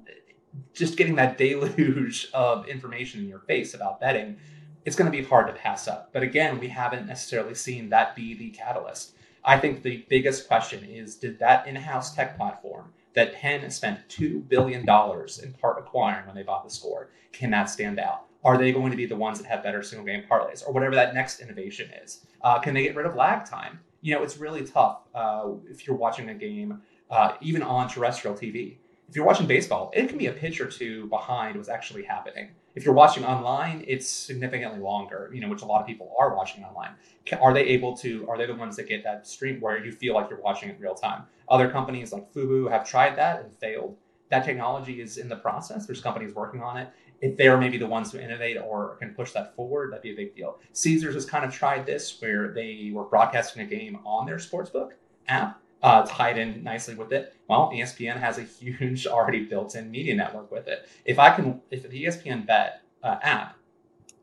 just 0.73 0.97
getting 0.97 1.17
that 1.17 1.39
deluge 1.39 2.29
of 2.35 2.69
information 2.69 3.21
in 3.21 3.29
your 3.29 3.41
face 3.41 3.75
about 3.75 4.01
betting, 4.01 4.37
it's 4.85 4.97
going 4.97 5.11
to 5.11 5.17
be 5.17 5.25
hard 5.25 5.47
to 5.47 5.53
pass 5.53 5.89
up. 5.89 6.11
But 6.13 6.23
again, 6.23 6.59
we 6.59 6.69
haven't 6.69 7.07
necessarily 7.07 7.55
seen 7.55 7.89
that 7.91 8.15
be 8.15 8.35
the 8.35 8.51
catalyst. 8.51 9.15
I 9.45 9.59
think 9.59 9.83
the 9.83 10.05
biggest 10.09 10.49
question 10.49 10.85
is 10.85 11.17
did 11.17 11.39
that 11.39 11.67
in 11.67 11.77
house 11.77 12.15
tech 12.15 12.37
platform 12.37 12.93
that 13.15 13.35
Penn 13.35 13.69
spent 13.71 14.09
$2 14.09 14.49
billion 14.49 14.81
in 14.81 15.53
part 15.61 15.79
acquiring 15.79 16.27
when 16.27 16.35
they 16.35 16.43
bought 16.43 16.65
the 16.65 16.71
score, 16.71 17.11
can 17.33 17.51
that 17.51 17.71
stand 17.71 17.99
out? 17.99 18.25
Are 18.43 18.59
they 18.59 18.73
going 18.73 18.91
to 18.91 18.97
be 18.97 19.07
the 19.07 19.17
ones 19.17 19.41
that 19.41 19.47
have 19.47 19.63
better 19.63 19.83
single 19.83 20.05
game 20.05 20.25
parlays 20.31 20.67
or 20.67 20.73
whatever 20.73 20.95
that 20.95 21.15
next 21.15 21.41
innovation 21.41 21.91
is? 22.03 22.27
Uh, 22.43 22.59
can 22.59 22.75
they 22.75 22.83
get 22.83 22.97
rid 22.97 23.07
of 23.07 23.15
lag 23.15 23.47
time? 23.47 23.81
You 24.03 24.15
know, 24.15 24.23
it's 24.23 24.37
really 24.37 24.67
tough 24.67 25.03
uh, 25.15 25.51
if 25.71 25.87
you're 25.87 25.97
watching 25.97 26.29
a 26.29 26.35
game, 26.35 26.83
uh, 27.11 27.35
even 27.41 27.63
on 27.63 27.89
terrestrial 27.89 28.37
TV 28.37 28.77
if 29.09 29.17
you're 29.17 29.25
watching 29.25 29.47
baseball, 29.47 29.91
it 29.95 30.09
can 30.09 30.19
be 30.19 30.27
a 30.27 30.33
pitch 30.33 30.61
or 30.61 30.67
two 30.67 31.07
behind 31.07 31.57
what's 31.57 31.69
actually 31.69 32.03
happening. 32.03 32.51
If 32.75 32.85
you're 32.85 32.95
watching 32.95 33.25
online, 33.25 33.85
it's 33.87 34.09
significantly 34.09 34.81
longer, 34.81 35.31
you 35.33 35.41
know, 35.41 35.49
which 35.49 35.63
a 35.63 35.67
lot 35.67 35.81
of 35.81 35.87
people 35.87 36.13
are 36.19 36.35
watching 36.35 36.65
online. 36.65 36.91
Are 37.41 37.55
they 37.55 37.63
able 37.63 37.97
to, 37.99 38.29
are 38.29 38.37
they 38.37 38.47
the 38.47 38.55
ones 38.55 38.77
that 38.77 38.89
get 38.89 39.05
that 39.05 39.27
stream 39.27 39.61
where 39.61 39.85
you 39.85 39.93
feel 39.93 40.15
like 40.15 40.31
you're 40.31 40.41
watching 40.41 40.71
it 40.71 40.81
real 40.81 40.95
time? 40.95 41.25
Other 41.49 41.71
companies 41.71 42.13
like 42.13 42.33
Fubo 42.33 42.71
have 42.71 42.89
tried 42.89 43.17
that 43.17 43.45
and 43.45 43.55
failed. 43.55 43.97
That 44.31 44.45
technology 44.45 45.01
is 45.01 45.19
in 45.19 45.29
the 45.29 45.37
process. 45.37 45.87
There's 45.87 46.01
companies 46.01 46.35
working 46.35 46.63
on 46.63 46.77
it. 46.79 46.89
If 47.21 47.37
they're 47.37 47.57
maybe 47.57 47.79
the 47.79 47.87
ones 47.87 48.11
who 48.11 48.19
innovate 48.19 48.57
or 48.57 48.97
can 48.97 49.15
push 49.15 49.31
that 49.33 49.55
forward, 49.55 49.93
that'd 49.93 50.03
be 50.03 50.13
a 50.13 50.17
big 50.17 50.35
deal. 50.35 50.59
Caesars 50.73 51.15
has 51.15 51.25
kind 51.25 51.45
of 51.45 51.53
tried 51.55 51.87
this 51.87 52.21
where 52.21 52.53
they 52.53 52.91
were 52.93 53.05
broadcasting 53.05 53.63
a 53.63 53.67
game 53.67 54.01
on 54.05 54.27
their 54.27 54.37
sportsbook 54.37 54.91
app 55.29 55.61
uh, 55.85 56.03
tied 56.07 56.39
in 56.39 56.65
nicely 56.65 56.95
with 56.95 57.13
it. 57.13 57.37
Well, 57.47 57.71
ESPN 57.73 58.19
has 58.19 58.39
a 58.39 58.43
huge 58.43 59.07
already 59.07 59.45
built-in 59.45 59.91
media 59.91 60.15
network 60.15 60.51
with 60.51 60.67
it. 60.67 60.89
If 61.05 61.19
I 61.19 61.31
can, 61.37 61.61
if 61.71 61.89
the 61.89 62.05
ESPN 62.05 62.47
Bet 62.47 62.81
uh, 63.03 63.19
app, 63.23 63.57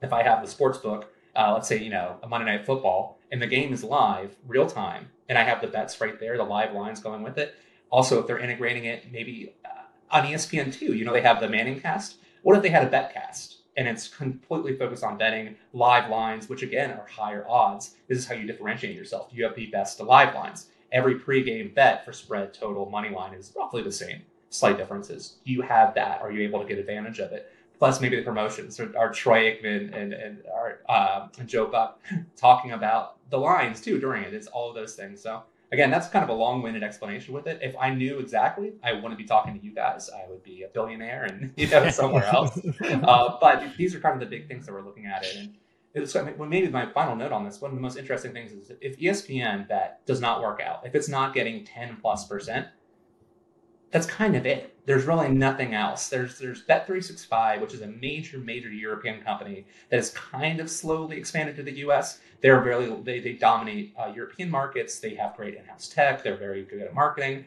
if 0.02 0.12
I 0.12 0.24
have 0.24 0.42
the 0.42 0.48
sports 0.48 0.80
book, 0.80 1.14
uh, 1.36 1.54
let's 1.54 1.68
say 1.68 1.78
you 1.78 1.92
know 1.92 2.18
a 2.24 2.28
Monday 2.28 2.52
Night 2.52 2.66
Football, 2.66 3.20
and 3.32 3.40
the 3.40 3.48
game 3.48 3.72
is 3.72 3.84
live, 3.84 4.36
real 4.48 4.66
time, 4.66 5.10
and 5.30 5.38
I 5.38 5.44
have 5.44 5.62
the 5.62 5.68
bets 5.68 6.02
right 6.02 6.20
there, 6.20 6.36
the 6.36 6.44
live 6.44 6.74
lines 6.74 7.00
going 7.00 7.22
with 7.22 7.38
it. 7.38 7.54
Also, 7.92 8.20
if 8.20 8.26
they're 8.26 8.40
integrating 8.40 8.86
it, 8.86 9.12
maybe 9.12 9.54
uh, 9.64 10.18
on 10.18 10.26
ESPN 10.26 10.74
too, 10.74 10.96
you 10.96 11.06
know 11.06 11.14
they 11.14 11.22
have 11.22 11.40
the 11.40 11.48
Manning 11.48 11.80
Cast. 11.80 12.16
What 12.42 12.58
if 12.58 12.64
they 12.64 12.70
had 12.70 12.84
a 12.84 12.90
bet 12.90 13.14
cast? 13.14 13.58
and 13.78 13.88
it's 13.88 14.10
completely 14.10 14.76
focused 14.76 15.02
on 15.02 15.18
betting 15.18 15.56
live 15.72 16.10
lines, 16.10 16.50
which 16.50 16.62
again 16.62 16.92
are 16.92 17.08
higher 17.08 17.46
odds. 17.48 17.96
This 18.10 18.18
is 18.18 18.28
how 18.28 18.36
you 18.36 18.46
differentiate 18.46 18.94
yourself. 18.98 19.30
You 19.32 19.46
have 19.46 19.56
the 19.56 19.68
best 19.68 19.98
live 20.02 20.36
lines 20.36 20.68
every 20.92 21.16
pregame 21.16 21.74
bet 21.74 22.06
for 22.06 22.14
spread, 22.14 22.54
total, 22.54 22.90
money 22.90 23.10
line 23.10 23.34
is 23.34 23.54
roughly 23.58 23.82
the 23.82 23.92
same. 23.92 24.22
Slight 24.50 24.78
differences. 24.78 25.38
Do 25.46 25.52
you 25.52 25.62
have 25.62 25.94
that? 25.96 26.22
Are 26.22 26.32
you 26.32 26.42
able 26.42 26.62
to 26.62 26.68
get 26.68 26.78
advantage 26.78 27.20
of 27.20 27.32
it? 27.32 27.52
Plus, 27.80 28.02
maybe 28.02 28.18
the 28.18 28.22
promotions. 28.22 28.80
Are 28.80 29.12
Troy 29.12 29.52
Aikman 29.52 29.96
and 29.96 30.14
and, 30.14 30.44
our, 30.54 30.80
uh, 30.88 31.28
and 31.40 31.48
Joe 31.48 31.66
Buck 31.66 32.00
talking 32.36 32.74
about 32.74 33.18
the 33.30 33.38
lines 33.38 33.82
too 33.82 34.00
during 34.00 34.24
it? 34.24 34.34
It's 34.34 34.48
all 34.48 34.70
of 34.70 34.76
those 34.76 34.96
things. 34.96 35.22
So 35.22 35.44
again, 35.72 35.90
that's 35.90 36.08
kind 36.08 36.24
of 36.24 36.30
a 36.30 36.34
long-winded 36.34 36.84
explanation 36.84 37.34
with 37.34 37.48
it. 37.48 37.60
If 37.62 37.76
I 37.80 37.94
knew 37.94 38.20
exactly, 38.20 38.74
I 38.84 38.94
wouldn't 38.94 39.18
be 39.18 39.24
talking 39.24 39.58
to 39.58 39.66
you 39.66 39.74
guys. 39.74 40.10
I 40.10 40.30
would 40.30 40.44
be 40.44 40.64
a 40.64 40.68
billionaire 40.68 41.24
and 41.24 41.54
you 41.58 41.68
know 41.70 41.90
somewhere 41.90 42.26
else. 42.26 42.60
uh, 42.84 43.38
but 43.40 43.64
these 43.78 43.96
are 43.96 44.00
kind 44.00 44.22
of 44.22 44.30
the 44.30 44.38
big 44.38 44.48
things 44.48 44.66
that 44.66 44.74
we're 44.74 44.84
looking 44.84 45.06
at 45.06 45.24
it. 45.24 45.36
And 45.38 45.54
it's, 45.94 46.16
maybe 46.16 46.70
my 46.70 46.86
final 46.86 47.16
note 47.16 47.32
on 47.32 47.44
this. 47.44 47.60
One 47.60 47.72
of 47.72 47.76
the 47.76 47.82
most 47.82 47.98
interesting 47.98 48.32
things 48.32 48.52
is 48.52 48.72
if 48.80 48.98
ESPN 48.98 49.68
bet 49.68 50.06
does 50.06 50.22
not 50.22 50.42
work 50.42 50.62
out, 50.62 50.86
if 50.86 50.96
it's 50.96 51.10
not 51.10 51.34
getting 51.34 51.66
10 51.66 51.98
plus 52.02 52.26
percent, 52.28 52.68
that's 53.92 54.06
kind 54.06 54.36
of 54.36 54.46
it. 54.46 54.74
There's 54.86 55.06
really 55.06 55.30
nothing 55.30 55.74
else. 55.74 56.08
There's 56.08 56.40
there's 56.40 56.64
Bet365, 56.64 57.62
which 57.62 57.74
is 57.74 57.82
a 57.82 57.88
major 57.88 58.40
major 58.40 58.70
European 58.70 59.22
company 59.22 59.66
that 59.90 59.98
has 59.98 60.12
kind 60.12 60.60
of 60.60 60.70
slowly 60.70 61.18
expanded 61.18 61.56
to 61.58 61.64
the 61.64 61.74
U.S. 61.80 62.20
They're 62.42 62.62
very 62.62 62.90
they 63.04 63.20
they 63.20 63.34
dominate 63.34 63.94
uh, 64.00 64.12
European 64.16 64.50
markets. 64.50 65.00
They 65.00 65.16
have 65.16 65.36
great 65.36 65.56
in-house 65.56 65.90
tech. 65.90 66.24
They're 66.24 66.38
very 66.38 66.64
good 66.64 66.82
at 66.82 66.94
marketing. 66.94 67.46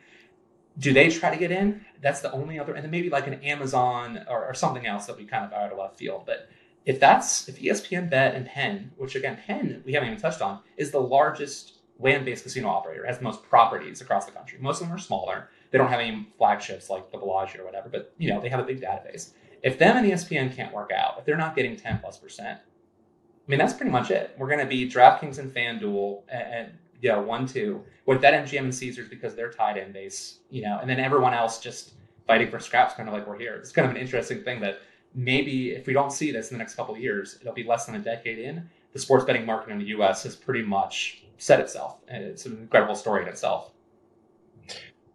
Do 0.79 0.93
they 0.93 1.09
try 1.09 1.31
to 1.31 1.37
get 1.37 1.51
in? 1.51 1.85
That's 2.03 2.21
the 2.21 2.33
only 2.33 2.59
other, 2.59 2.75
and 2.75 2.85
then 2.85 2.91
maybe 2.91 3.09
like 3.09 3.27
an 3.27 3.35
Amazon 3.35 4.25
or, 4.29 4.45
or 4.45 4.55
something 4.55 4.87
else 4.87 5.07
that 5.07 5.17
we 5.17 5.25
kind 5.25 5.45
of 5.45 5.53
out 5.53 5.73
of 5.73 5.79
left 5.79 5.99
field. 5.99 6.25
But 6.27 6.49
if 6.85 7.01
that's 7.01 7.49
if 7.49 7.61
ESPN 7.61 8.11
Bet 8.11 8.35
and 8.35 8.47
Penn, 8.47 8.93
which 8.97 9.15
again 9.15 9.39
Penn 9.47 9.83
we 9.85 9.93
haven't 9.93 10.09
even 10.09 10.21
touched 10.21 10.43
on, 10.43 10.61
is 10.77 10.91
the 10.91 11.01
largest 11.01 11.75
land-based 11.99 12.43
casino 12.43 12.69
operator, 12.69 13.07
has 13.07 13.19
the 13.19 13.25
most 13.25 13.43
properties 13.45 14.01
across 14.01 14.27
the 14.27 14.33
country. 14.33 14.59
Most 14.61 14.81
of 14.81 14.89
them 14.89 14.97
are 14.97 14.99
smaller 14.99 15.49
they 15.75 15.79
don't 15.79 15.91
have 15.91 15.99
any 15.99 16.29
flagships 16.39 16.89
like 16.89 17.11
the 17.11 17.19
Bellagio 17.19 17.63
or 17.63 17.65
whatever, 17.65 17.89
but 17.89 18.15
you 18.17 18.33
know 18.33 18.41
they 18.41 18.49
have 18.49 18.61
a 18.61 18.63
big 18.65 18.81
database. 18.81 19.33
If 19.65 19.77
them 19.77 19.97
and 19.97 20.07
ESPN 20.07 20.55
can't 20.55 20.73
work 20.73 20.93
out, 20.97 21.17
if 21.19 21.25
they're 21.25 21.37
not 21.37 21.57
getting 21.57 21.75
10 21.75 21.99
plus 21.99 22.17
percent, 22.17 22.61
I 22.61 23.51
mean 23.51 23.59
that's 23.59 23.73
pretty 23.73 23.91
much 23.91 24.13
it. 24.13 24.37
We're 24.39 24.47
going 24.47 24.61
to 24.61 24.67
be 24.67 24.89
DraftKings 24.89 25.41
and 25.41 25.53
FanDuel 25.53 26.23
and, 26.29 26.43
and 26.43 26.73
you 27.01 27.09
know 27.09 27.21
one 27.23 27.49
two 27.49 27.83
with 28.07 28.21
that 28.21 28.47
MGM 28.47 28.61
and 28.61 28.73
Caesars 28.73 29.09
because 29.09 29.35
they're 29.35 29.51
tied 29.51 29.77
in 29.77 29.91
base, 29.91 30.39
you 30.49 30.63
know, 30.63 30.79
and 30.81 30.89
then 30.89 31.01
everyone 31.01 31.35
else 31.35 31.59
just 31.59 31.95
fighting 32.25 32.53
for 32.53 32.61
scraps, 32.61 32.95
kind 32.95 33.09
of 33.09 33.13
like 33.13 33.27
we're 33.27 33.37
here. 33.37 33.57
It's 33.57 33.73
kind 33.73 33.91
of 33.91 33.97
an 33.97 34.01
interesting 34.01 34.45
thing 34.45 34.61
that 34.61 34.79
maybe 35.15 35.71
if 35.71 35.87
we 35.87 35.93
don't 35.93 36.13
see 36.13 36.31
this 36.31 36.51
in 36.51 36.55
the 36.57 36.59
next 36.59 36.75
couple 36.75 36.95
of 36.95 37.01
years, 37.01 37.39
it'll 37.41 37.55
be 37.55 37.65
less 37.65 37.87
than 37.87 37.95
a 37.95 38.01
decade 38.01 38.39
in. 38.39 38.69
The 38.93 38.99
sports 38.99 39.25
betting 39.25 39.47
market 39.47 39.73
in 39.73 39.79
the 39.79 39.87
U.S. 39.87 40.23
has 40.23 40.37
pretty 40.37 40.63
much 40.63 41.25
set 41.39 41.61
itself, 41.61 41.99
it's 42.09 42.47
an 42.47 42.59
incredible 42.59 42.95
story 42.95 43.23
in 43.23 43.29
itself. 43.29 43.71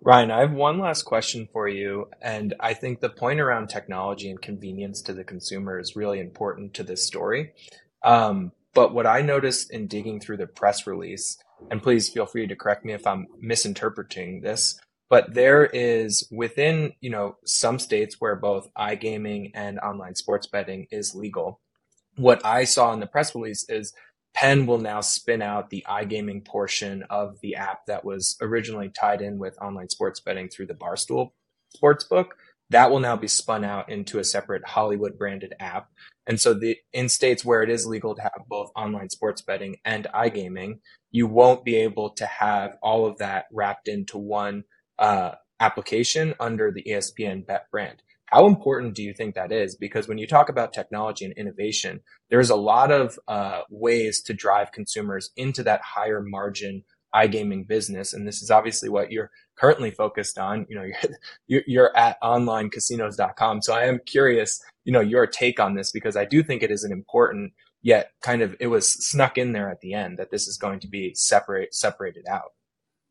Ryan, 0.01 0.31
I 0.31 0.39
have 0.39 0.53
one 0.53 0.79
last 0.79 1.03
question 1.03 1.47
for 1.51 1.67
you. 1.67 2.09
And 2.21 2.53
I 2.59 2.73
think 2.73 2.99
the 2.99 3.09
point 3.09 3.39
around 3.39 3.67
technology 3.67 4.29
and 4.29 4.41
convenience 4.41 5.01
to 5.03 5.13
the 5.13 5.23
consumer 5.23 5.79
is 5.79 5.95
really 5.95 6.19
important 6.19 6.73
to 6.75 6.83
this 6.83 7.05
story. 7.05 7.51
Um, 8.03 8.53
but 8.73 8.93
what 8.93 9.05
I 9.05 9.21
noticed 9.21 9.71
in 9.71 9.87
digging 9.87 10.19
through 10.19 10.37
the 10.37 10.47
press 10.47 10.87
release, 10.87 11.37
and 11.69 11.83
please 11.83 12.09
feel 12.09 12.25
free 12.25 12.47
to 12.47 12.55
correct 12.55 12.85
me 12.85 12.93
if 12.93 13.05
I'm 13.05 13.27
misinterpreting 13.39 14.41
this, 14.41 14.79
but 15.09 15.33
there 15.33 15.65
is 15.65 16.27
within, 16.31 16.93
you 17.01 17.09
know, 17.09 17.37
some 17.45 17.79
states 17.79 18.17
where 18.19 18.35
both 18.35 18.69
iGaming 18.77 19.51
and 19.55 19.79
online 19.79 20.15
sports 20.15 20.47
betting 20.47 20.87
is 20.91 21.15
legal. 21.15 21.59
What 22.15 22.45
I 22.45 22.63
saw 22.63 22.93
in 22.93 22.99
the 22.99 23.07
press 23.07 23.33
release 23.33 23.67
is 23.69 23.93
Penn 24.35 24.67
will 24.67 24.77
now 24.77 25.01
spin 25.01 25.41
out 25.41 25.69
the 25.69 25.83
iGaming 25.89 26.45
portion 26.45 27.03
of 27.09 27.39
the 27.41 27.55
app 27.55 27.87
that 27.87 28.05
was 28.05 28.37
originally 28.41 28.89
tied 28.89 29.21
in 29.21 29.39
with 29.39 29.59
online 29.59 29.89
sports 29.89 30.19
betting 30.19 30.47
through 30.47 30.67
the 30.67 30.75
Barstool 30.75 31.31
Sportsbook. 31.75 32.31
That 32.69 32.91
will 32.91 32.99
now 32.99 33.15
be 33.15 33.27
spun 33.27 33.63
out 33.63 33.89
into 33.89 34.19
a 34.19 34.23
separate 34.23 34.67
Hollywood 34.67 35.17
branded 35.17 35.55
app. 35.59 35.89
And 36.27 36.39
so 36.39 36.53
the 36.53 36.77
in 36.93 37.09
states 37.09 37.43
where 37.43 37.63
it 37.63 37.69
is 37.71 37.87
legal 37.87 38.13
to 38.13 38.21
have 38.21 38.43
both 38.47 38.71
online 38.75 39.09
sports 39.09 39.41
betting 39.41 39.77
and 39.83 40.05
iGaming, 40.13 40.79
you 41.09 41.25
won't 41.25 41.65
be 41.65 41.77
able 41.77 42.11
to 42.11 42.27
have 42.27 42.77
all 42.83 43.07
of 43.07 43.17
that 43.17 43.45
wrapped 43.51 43.87
into 43.87 44.19
one 44.19 44.65
uh, 44.99 45.31
application 45.59 46.35
under 46.39 46.71
the 46.71 46.83
ESPN 46.83 47.45
Bet 47.45 47.65
brand. 47.71 48.03
How 48.25 48.45
important 48.45 48.93
do 48.93 49.01
you 49.01 49.13
think 49.13 49.33
that 49.33 49.51
is? 49.51 49.75
Because 49.75 50.07
when 50.07 50.19
you 50.19 50.27
talk 50.27 50.49
about 50.49 50.71
technology 50.71 51.25
and 51.25 51.33
innovation, 51.33 52.01
there's 52.29 52.51
a 52.51 52.55
lot 52.55 52.91
of 52.91 53.17
uh, 53.27 53.61
ways 53.71 54.21
to 54.23 54.33
drive 54.33 54.71
consumers 54.71 55.31
into 55.35 55.63
that 55.63 55.81
higher 55.81 56.21
margin 56.21 56.83
iGaming 57.15 57.67
business, 57.67 58.13
and 58.13 58.27
this 58.27 58.43
is 58.43 58.51
obviously 58.51 58.87
what 58.87 59.11
you're 59.11 59.31
currently 59.57 59.89
focused 59.89 60.37
on. 60.37 60.67
You 60.69 60.75
know, 60.75 60.85
you're, 61.47 61.63
you're 61.65 61.97
at 61.97 62.21
onlinecasinos.com, 62.21 63.63
so 63.63 63.73
I 63.73 63.85
am 63.85 63.99
curious, 64.05 64.61
you 64.85 64.93
know, 64.93 64.99
your 64.99 65.25
take 65.25 65.59
on 65.59 65.73
this 65.73 65.91
because 65.91 66.15
I 66.15 66.25
do 66.25 66.43
think 66.43 66.61
it 66.61 66.69
is 66.69 66.83
an 66.83 66.91
important 66.91 67.53
yet 67.81 68.11
kind 68.21 68.41
of 68.41 68.55
it 68.59 68.67
was 68.67 68.91
snuck 68.91 69.37
in 69.37 69.53
there 69.53 69.69
at 69.69 69.79
the 69.79 69.93
end 69.93 70.19
that 70.19 70.31
this 70.31 70.47
is 70.47 70.57
going 70.57 70.81
to 70.81 70.87
be 70.87 71.13
separate 71.15 71.73
separated 71.73 72.25
out. 72.29 72.51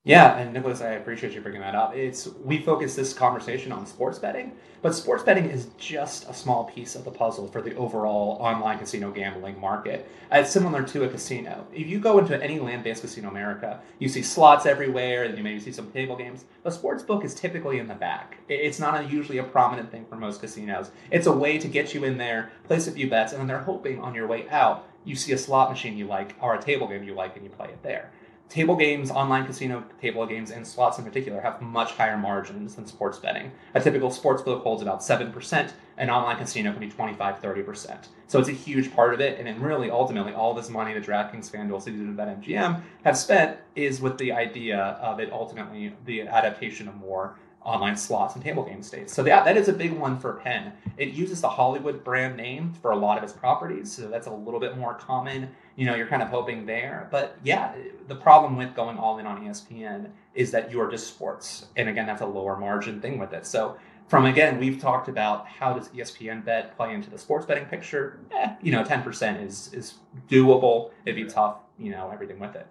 Yeah, 0.09 0.39
and 0.39 0.55
Nicholas, 0.55 0.81
I 0.81 0.93
appreciate 0.93 1.35
you 1.35 1.43
bringing 1.43 1.61
that 1.61 1.75
up. 1.75 1.95
It's 1.95 2.31
we 2.43 2.63
focus 2.63 2.95
this 2.95 3.13
conversation 3.13 3.73
on 3.73 3.85
sports 3.85 4.19
betting, 4.19 4.53
but 4.81 4.95
sports 4.95 5.23
betting 5.23 5.45
is 5.45 5.69
just 5.77 6.27
a 6.31 6.33
small 6.33 6.65
piece 6.65 6.95
of 6.95 7.05
the 7.05 7.11
puzzle 7.11 7.47
for 7.47 7.61
the 7.61 7.77
overall 7.77 8.39
online 8.41 8.79
casino 8.79 9.11
gambling 9.11 9.61
market. 9.61 10.11
Uh, 10.33 10.39
it's 10.39 10.51
similar 10.51 10.83
to 10.83 11.05
a 11.05 11.09
casino. 11.09 11.67
If 11.75 11.89
you 11.89 12.01
go 12.01 12.19
into 12.19 12.43
any 12.43 12.59
land-based 12.59 13.03
casino 13.03 13.29
in 13.29 13.37
America, 13.37 13.83
you 13.99 14.09
see 14.09 14.23
slots 14.23 14.65
everywhere, 14.65 15.25
and 15.25 15.37
you 15.37 15.45
maybe 15.45 15.61
see 15.61 15.73
some 15.73 15.91
table 15.91 16.17
games. 16.17 16.47
A 16.65 16.71
sports 16.71 17.03
book 17.03 17.23
is 17.23 17.35
typically 17.35 17.79
in 17.79 17.87
the 17.87 17.95
back. 17.95 18.39
It's 18.49 18.81
not 18.81 18.99
a, 18.99 19.05
usually 19.05 19.37
a 19.37 19.45
prominent 19.45 19.91
thing 19.91 20.07
for 20.07 20.17
most 20.17 20.41
casinos. 20.41 20.91
It's 21.11 21.27
a 21.27 21.33
way 21.33 21.59
to 21.59 21.69
get 21.69 21.93
you 21.93 22.05
in 22.05 22.17
there, 22.17 22.51
place 22.65 22.87
a 22.87 22.93
few 22.93 23.11
bets, 23.11 23.33
and 23.33 23.41
then 23.43 23.47
they're 23.47 23.59
hoping 23.59 24.01
on 24.01 24.15
your 24.15 24.27
way 24.27 24.49
out 24.49 24.87
you 25.05 25.15
see 25.15 25.33
a 25.33 25.39
slot 25.39 25.71
machine 25.71 25.97
you 25.97 26.07
like 26.07 26.35
or 26.41 26.55
a 26.55 26.63
table 26.63 26.89
game 26.89 27.03
you 27.03 27.15
like, 27.15 27.37
and 27.37 27.45
you 27.45 27.51
play 27.51 27.69
it 27.69 27.83
there 27.83 28.11
table 28.49 28.77
games, 28.77 29.11
online 29.11 29.47
casino 29.47 29.85
table 30.01 30.27
games, 30.27 30.51
and 30.51 30.67
slots 30.67 30.99
in 30.99 31.05
particular 31.05 31.41
have 31.41 31.61
much 31.61 31.93
higher 31.93 32.17
margins 32.17 32.75
than 32.75 32.87
sports 32.87 33.19
betting. 33.19 33.53
A 33.75 33.81
typical 33.81 34.11
sports 34.11 34.43
book 34.43 34.63
holds 34.63 34.83
about 34.83 35.01
7%, 35.01 35.71
an 35.99 36.11
online 36.11 36.37
casino 36.39 36.71
can 36.73 36.81
be 36.81 36.89
25 36.89 37.41
30%. 37.43 38.07
So 38.27 38.39
it's 38.39 38.49
a 38.49 38.53
huge 38.53 38.95
part 38.95 39.15
of 39.15 39.21
it, 39.21 39.39
and 39.39 39.47
then 39.47 39.61
really 39.61 39.91
ultimately 39.91 40.33
all 40.33 40.55
this 40.55 40.71
money 40.71 40.95
that 40.95 41.05
DraftKings, 41.05 41.51
FanDuel, 41.51 41.83
Caesars, 41.83 42.01
and 42.01 42.17
BetMGM 42.17 42.81
have 43.05 43.17
spent 43.17 43.59
is 43.75 44.01
with 44.01 44.19
the 44.19 44.33
idea 44.33 44.79
of 44.79 45.21
it 45.21 45.33
ultimately 45.33 45.93
the 46.05 46.23
adaptation 46.23 46.89
of 46.89 46.97
more 46.97 47.37
online 47.69 47.97
slots 47.97 48.35
and 48.35 48.43
table 48.43 48.65
game 48.65 48.83
states. 48.83 49.13
So 49.13 49.23
that, 49.25 49.45
that 49.45 49.57
is 49.57 49.69
a 49.69 49.73
big 49.73 49.93
one 49.93 50.19
for 50.19 50.35
Penn. 50.35 50.73
It 50.97 51.11
uses 51.11 51.43
the 51.43 51.49
Hollywood 51.49 52.03
brand 52.03 52.37
name 52.37 52.73
for 52.73 52.93
a 52.93 52.97
lot 52.97 53.19
of 53.19 53.25
its 53.25 53.33
properties, 53.33 53.93
so 53.93 54.09
that's 54.09 54.27
a 54.27 54.33
little 54.33 54.61
bit 54.61 54.79
more 54.79 54.95
common. 54.95 55.51
You 55.79 55.87
know, 55.87 55.95
you're 55.95 56.09
kind 56.09 56.23
of 56.23 56.29
hoping 56.29 56.67
there. 56.67 57.07
But 57.13 57.39
yeah, 57.45 57.73
the 58.09 58.17
problem 58.17 58.57
with 58.57 58.75
going 58.75 58.99
all 58.99 59.19
in 59.19 59.27
on 59.27 59.45
ESPN 59.45 60.11
is 60.35 60.51
that 60.51 60.73
you 60.73 60.81
are 60.81 60.91
just 60.91 61.07
sports. 61.07 61.67
And 61.77 61.89
again, 61.89 62.05
that's 62.05 62.21
a 62.21 62.27
lower 62.27 62.57
margin 62.57 63.01
thing 63.01 63.17
with 63.17 63.33
it. 63.33 63.47
So 63.47 63.79
from 64.09 64.25
again, 64.25 64.59
we've 64.59 64.81
talked 64.81 65.09
about 65.09 65.47
how 65.47 65.75
does 65.75 65.89
ESPN 65.91 66.45
bet 66.45 66.77
play 66.77 66.95
into 66.95 67.11
the 67.11 67.19
sports 67.19 67.47
betting 67.47 67.67
picture? 67.67 68.19
Eh, 68.37 68.55
you 68.61 68.73
know, 68.73 68.83
10% 68.83 69.45
is 69.45 69.73
is 69.73 69.95
doable. 70.29 70.91
It'd 71.05 71.15
be 71.15 71.31
tough, 71.31 71.59
you 71.79 71.93
know, 71.93 72.11
everything 72.13 72.41
with 72.41 72.57
it. 72.57 72.67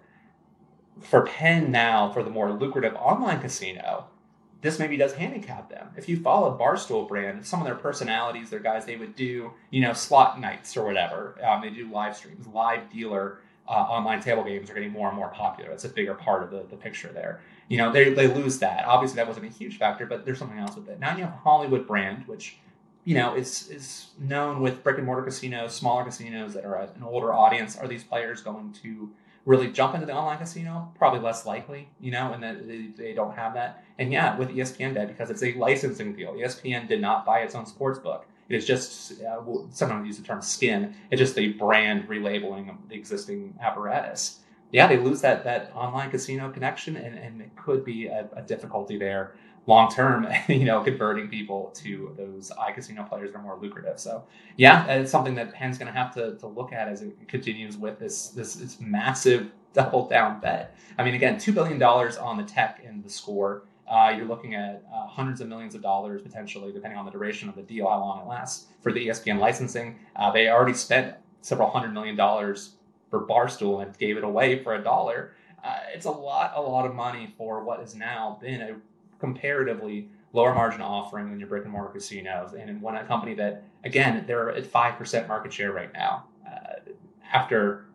For 1.00 1.24
Penn 1.24 1.70
now, 1.70 2.12
for 2.12 2.22
the 2.22 2.30
more 2.30 2.52
lucrative 2.52 2.94
online 2.96 3.40
casino, 3.40 4.06
this 4.60 4.78
maybe 4.78 4.96
does 4.96 5.12
handicap 5.12 5.70
them. 5.70 5.88
If 5.96 6.08
you 6.08 6.20
follow 6.20 6.58
Barstool 6.58 7.06
brand, 7.06 7.46
some 7.46 7.60
of 7.60 7.66
their 7.66 7.76
personalities, 7.76 8.50
their 8.50 8.58
guys, 8.58 8.84
they 8.84 8.96
would 8.96 9.14
do, 9.14 9.52
you 9.70 9.80
know, 9.80 9.92
slot 9.92 10.40
nights 10.40 10.76
or 10.76 10.84
whatever. 10.84 11.36
Um, 11.44 11.62
they 11.62 11.70
do 11.70 11.90
live 11.90 12.16
streams, 12.16 12.46
live 12.48 12.90
dealer 12.90 13.38
uh, 13.68 13.72
online 13.72 14.20
table 14.20 14.42
games 14.42 14.70
are 14.70 14.74
getting 14.74 14.90
more 14.90 15.08
and 15.08 15.16
more 15.16 15.28
popular. 15.28 15.70
That's 15.70 15.84
a 15.84 15.90
bigger 15.90 16.14
part 16.14 16.42
of 16.42 16.50
the, 16.50 16.64
the 16.70 16.76
picture 16.76 17.10
there. 17.12 17.40
You 17.68 17.76
know, 17.76 17.92
they, 17.92 18.14
they 18.14 18.26
lose 18.26 18.58
that. 18.60 18.86
Obviously, 18.86 19.16
that 19.16 19.28
wasn't 19.28 19.46
a 19.46 19.50
huge 19.50 19.76
factor, 19.76 20.06
but 20.06 20.24
there's 20.24 20.38
something 20.38 20.58
else 20.58 20.74
with 20.74 20.88
it. 20.88 20.98
Now 20.98 21.16
you 21.16 21.24
have 21.24 21.34
Hollywood 21.34 21.86
brand, 21.86 22.26
which, 22.26 22.56
you 23.04 23.14
know, 23.14 23.34
is 23.34 23.68
is 23.68 24.06
known 24.18 24.60
with 24.62 24.82
brick 24.82 24.96
and 24.96 25.04
mortar 25.04 25.22
casinos, 25.22 25.74
smaller 25.74 26.04
casinos 26.04 26.54
that 26.54 26.64
are 26.64 26.76
an 26.76 27.02
older 27.02 27.32
audience. 27.32 27.76
Are 27.76 27.86
these 27.86 28.04
players 28.04 28.40
going 28.40 28.72
to 28.82 29.10
really 29.44 29.70
jump 29.70 29.94
into 29.94 30.06
the 30.06 30.12
online 30.12 30.38
casino, 30.38 30.92
probably 30.96 31.20
less 31.20 31.46
likely, 31.46 31.88
you 32.00 32.10
know, 32.10 32.32
and 32.32 32.42
that 32.42 32.66
they, 32.96 33.12
don't 33.14 33.34
have 33.34 33.54
that. 33.54 33.82
And 33.98 34.12
yeah, 34.12 34.36
with 34.36 34.50
ESPN 34.50 34.94
Bet, 34.94 35.08
because 35.08 35.30
it's 35.30 35.42
a 35.42 35.54
licensing 35.54 36.14
deal, 36.14 36.34
ESPN 36.34 36.88
did 36.88 37.00
not 37.00 37.24
buy 37.24 37.40
its 37.40 37.54
own 37.54 37.66
sports 37.66 37.98
book. 37.98 38.26
It 38.48 38.56
is 38.56 38.66
just, 38.66 39.22
uh, 39.22 39.40
sometimes 39.70 40.06
use 40.06 40.18
the 40.18 40.24
term 40.24 40.42
skin, 40.42 40.94
it's 41.10 41.18
just 41.18 41.38
a 41.38 41.48
brand 41.48 42.08
relabeling 42.08 42.70
of 42.70 42.76
the 42.88 42.94
existing 42.94 43.54
apparatus. 43.60 44.40
Yeah, 44.70 44.86
they 44.86 44.98
lose 44.98 45.22
that 45.22 45.44
that 45.44 45.72
online 45.74 46.10
casino 46.10 46.50
connection, 46.50 46.96
and, 46.96 47.18
and 47.18 47.40
it 47.40 47.56
could 47.56 47.86
be 47.86 48.06
a, 48.06 48.28
a 48.36 48.42
difficulty 48.42 48.98
there 48.98 49.32
long 49.68 49.90
term, 49.90 50.26
you 50.48 50.64
know, 50.64 50.82
converting 50.82 51.28
people 51.28 51.70
to 51.76 52.14
those 52.16 52.50
iCasino 52.58 53.08
players 53.08 53.30
that 53.30 53.38
are 53.38 53.42
more 53.42 53.58
lucrative. 53.60 54.00
So 54.00 54.24
yeah, 54.56 54.86
it's 54.86 55.12
something 55.12 55.34
that 55.36 55.52
Penn's 55.52 55.78
going 55.78 55.92
to 55.92 55.96
have 55.96 56.12
to, 56.14 56.36
to 56.36 56.46
look 56.48 56.72
at 56.72 56.88
as 56.88 57.02
it 57.02 57.28
continues 57.28 57.76
with 57.76 58.00
this, 58.00 58.30
this, 58.30 58.54
this 58.54 58.80
massive 58.80 59.52
double 59.74 60.08
down 60.08 60.40
bet. 60.40 60.74
I 60.96 61.04
mean, 61.04 61.14
again, 61.14 61.36
$2 61.36 61.54
billion 61.54 61.80
on 61.82 62.38
the 62.38 62.42
tech 62.42 62.82
and 62.84 63.04
the 63.04 63.10
score. 63.10 63.64
Uh, 63.86 64.12
you're 64.16 64.26
looking 64.26 64.54
at 64.54 64.82
uh, 64.92 65.06
hundreds 65.06 65.40
of 65.40 65.48
millions 65.48 65.74
of 65.74 65.82
dollars 65.82 66.20
potentially, 66.22 66.72
depending 66.72 66.98
on 66.98 67.04
the 67.04 67.10
duration 67.10 67.48
of 67.48 67.54
the 67.54 67.62
deal, 67.62 67.88
how 67.88 67.98
long 67.98 68.22
it 68.22 68.28
lasts 68.28 68.66
for 68.82 68.92
the 68.92 69.06
ESPN 69.06 69.38
licensing. 69.38 69.98
Uh, 70.16 70.30
they 70.30 70.48
already 70.48 70.74
spent 70.74 71.14
several 71.42 71.70
hundred 71.70 71.92
million 71.92 72.16
dollars 72.16 72.72
for 73.10 73.26
Barstool 73.26 73.82
and 73.82 73.96
gave 73.98 74.16
it 74.16 74.24
away 74.24 74.62
for 74.62 74.74
a 74.74 74.82
dollar. 74.82 75.32
Uh, 75.62 75.78
it's 75.94 76.06
a 76.06 76.10
lot, 76.10 76.52
a 76.54 76.60
lot 76.60 76.86
of 76.86 76.94
money 76.94 77.34
for 77.36 77.64
what 77.64 77.80
has 77.80 77.94
now 77.94 78.38
been 78.40 78.60
a 78.60 78.76
comparatively 79.18 80.08
lower 80.32 80.54
margin 80.54 80.82
offering 80.82 81.30
than 81.30 81.38
your 81.38 81.48
brick 81.48 81.64
and 81.64 81.72
mortar 81.72 81.92
casinos. 81.92 82.52
And 82.52 82.68
in 82.68 82.80
one 82.80 82.94
company 83.06 83.34
that, 83.34 83.64
again, 83.84 84.24
they're 84.26 84.50
at 84.50 84.64
5% 84.64 85.28
market 85.28 85.52
share 85.52 85.72
right 85.72 85.92
now. 85.92 86.24
Uh, 86.46 86.92
after 87.32 87.86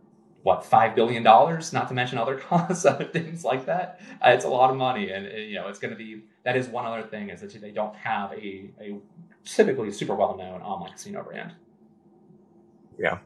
what 0.43 0.65
five 0.65 0.93
billion 0.93 1.23
dollars, 1.23 1.73
not 1.73 1.87
to 1.87 1.93
mention 1.93 2.17
other 2.17 2.35
costs, 2.49 2.85
other 2.85 3.05
things 3.05 3.43
like 3.43 3.65
that. 3.65 3.99
Uh, 4.21 4.29
it's 4.31 4.45
a 4.45 4.49
lot 4.49 4.69
of 4.69 4.75
money, 4.75 5.09
and, 5.09 5.25
and 5.25 5.49
you 5.49 5.55
know 5.55 5.67
it's 5.67 5.79
going 5.79 5.91
to 5.91 5.97
be. 5.97 6.21
That 6.43 6.55
is 6.55 6.67
one 6.67 6.85
other 6.85 7.01
thing 7.07 7.29
is 7.29 7.41
that 7.41 7.59
they 7.59 7.71
don't 7.71 7.95
have 7.95 8.33
a, 8.33 8.69
a 8.79 8.99
typically 9.45 9.91
super 9.91 10.15
well 10.15 10.37
known 10.37 10.61
online 10.61 10.91
casino 10.91 11.23
brand. 11.23 11.53
Yeah. 12.99 13.19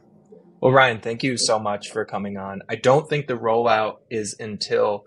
Well, 0.60 0.72
Ryan, 0.72 1.00
thank 1.00 1.22
you 1.22 1.36
so 1.36 1.58
much 1.58 1.90
for 1.90 2.04
coming 2.04 2.36
on. 2.36 2.62
I 2.68 2.76
don't 2.76 3.08
think 3.08 3.26
the 3.26 3.36
rollout 3.36 3.98
is 4.10 4.34
until 4.40 5.04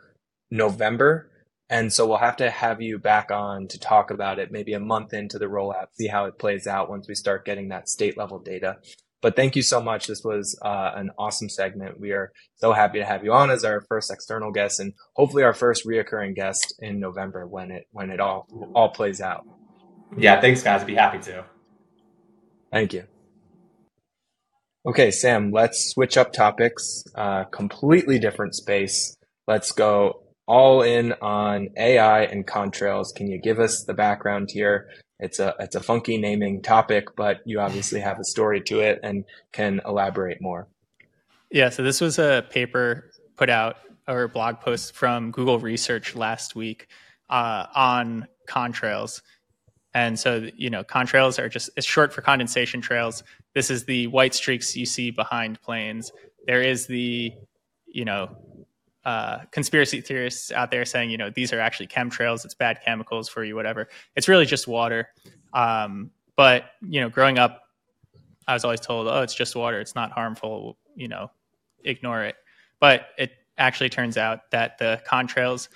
November. 0.50 1.31
And 1.72 1.92
so 1.94 2.06
we'll 2.06 2.18
have 2.18 2.36
to 2.36 2.50
have 2.50 2.82
you 2.82 3.00
back 3.00 3.32
on 3.32 3.70
to 3.70 3.80
talk 3.80 4.12
about 4.12 4.40
it 4.40 4.52
maybe 4.52 4.74
a 4.74 4.80
month 4.80 5.14
into 5.14 5.40
the 5.40 5.46
rollout, 5.46 5.86
see 5.94 6.08
how 6.08 6.26
it 6.26 6.38
plays 6.38 6.68
out 6.68 6.90
once 6.90 7.08
we 7.08 7.16
start 7.16 7.46
getting 7.46 7.70
that 7.70 7.88
state 7.88 8.18
level 8.18 8.40
data. 8.40 8.76
But 9.22 9.38
thank 9.38 9.56
you 9.56 9.62
so 9.62 9.80
much. 9.80 10.08
This 10.08 10.22
was 10.22 10.60
uh, 10.62 10.92
an 10.96 11.12
awesome 11.18 11.48
segment. 11.48 11.98
We 11.98 12.12
are 12.12 12.34
so 12.56 12.74
happy 12.74 13.00
to 13.00 13.06
have 13.06 13.24
you 13.24 13.32
on 13.32 13.50
as 13.50 13.64
our 13.64 13.80
first 13.88 14.12
external 14.12 14.52
guest 14.52 14.82
and 14.82 14.94
hopefully 15.16 15.44
our 15.44 15.54
first 15.54 15.86
reoccurring 15.86 16.36
guest 16.36 16.74
in 16.80 17.00
November 17.00 17.48
when 17.48 17.72
it 17.72 17.88
when 17.92 18.10
it 18.10 18.20
all 18.20 18.48
all 18.76 18.90
plays 18.90 19.22
out. 19.22 19.46
Yeah, 20.18 20.42
thanks 20.42 20.62
guys. 20.62 20.82
I'd 20.82 20.88
be 20.88 20.96
happy 20.96 21.20
to. 21.20 21.46
Thank 22.70 22.94
you. 22.94 23.06
Okay, 24.86 25.12
Sam, 25.12 25.52
let's 25.52 25.92
switch 25.92 26.18
up 26.18 26.34
topics. 26.34 27.06
Uh, 27.16 27.46
completely 27.46 28.20
different 28.20 28.56
space. 28.56 29.16
Let's 29.48 29.72
go 29.72 30.21
all 30.48 30.82
in 30.82 31.14
on 31.22 31.70
AI 31.78 32.24
and 32.24 32.46
contrails. 32.46 33.14
Can 33.16 33.28
you 33.28 33.40
give 33.40 33.60
us 33.60 33.84
the 33.84 33.94
background 33.94 34.50
here? 34.52 34.90
It's 35.20 35.40
a 35.40 35.56
it's 35.60 35.76
a 35.76 35.82
funky 35.82 36.18
naming 36.18 36.62
topic, 36.62 37.16
but 37.16 37.42
you 37.46 37.60
obviously 37.60 38.00
have 38.00 38.20
a 38.20 38.24
story 38.24 38.62
to 38.62 38.80
it 38.80 39.00
and 39.04 39.24
can 39.52 39.82
elaborate 39.86 40.42
more. 40.42 40.68
Yeah, 41.52 41.70
so 41.70 41.84
this 41.84 42.02
was 42.02 42.18
a 42.18 42.46
paper 42.50 43.12
put 43.36 43.50
out 43.50 43.78
or 44.08 44.24
a 44.24 44.30
blog 44.30 44.60
post 44.60 44.96
from 44.96 45.32
Google 45.32 45.60
Research 45.60 46.16
last 46.16 46.56
week 46.56 46.88
uh, 47.30 47.68
on 47.76 48.28
contrails. 48.48 49.22
And 49.94 50.18
so, 50.18 50.48
you 50.56 50.70
know, 50.70 50.84
contrails 50.84 51.38
are 51.38 51.50
just 51.50 51.70
it's 51.76 51.86
short 51.86 52.14
for 52.14 52.22
condensation 52.22 52.82
trails. 52.82 53.24
This 53.54 53.70
is 53.70 53.86
the 53.86 54.08
white 54.08 54.34
streaks 54.34 54.76
you 54.76 54.86
see 54.86 55.12
behind 55.12 55.62
planes. 55.62 56.12
There 56.48 56.62
is 56.62 56.88
the, 56.88 57.34
you 57.88 58.06
know, 58.06 58.36
uh, 59.04 59.40
conspiracy 59.52 60.02
theorists 60.02 60.52
out 60.52 60.72
there 60.72 60.86
saying, 60.86 61.10
you 61.10 61.18
know, 61.18 61.30
these 61.30 61.54
are 61.54 61.60
actually 61.60 61.88
chemtrails. 61.88 62.46
It's 62.46 62.54
bad 62.54 62.80
chemicals 62.86 63.30
for 63.30 63.44
you, 63.44 63.56
whatever. 63.56 63.90
It's 64.16 64.28
really 64.28 64.46
just 64.46 64.68
water. 64.68 65.10
Um, 65.54 66.12
but 66.36 66.66
you 66.82 67.02
know, 67.02 67.10
growing 67.10 67.38
up, 67.38 67.64
I 68.48 68.54
was 68.54 68.64
always 68.64 68.80
told, 68.80 69.08
oh, 69.08 69.22
it's 69.22 69.34
just 69.34 69.56
water. 69.56 69.80
It's 69.80 69.96
not 69.96 70.12
harmful. 70.12 70.78
You 70.96 71.08
know, 71.08 71.32
ignore 71.84 72.24
it. 72.24 72.36
But 72.80 73.08
it 73.18 73.32
actually 73.58 73.90
turns 73.90 74.18
out 74.18 74.52
that 74.52 74.78
the 74.78 75.02
contrails 75.08 75.68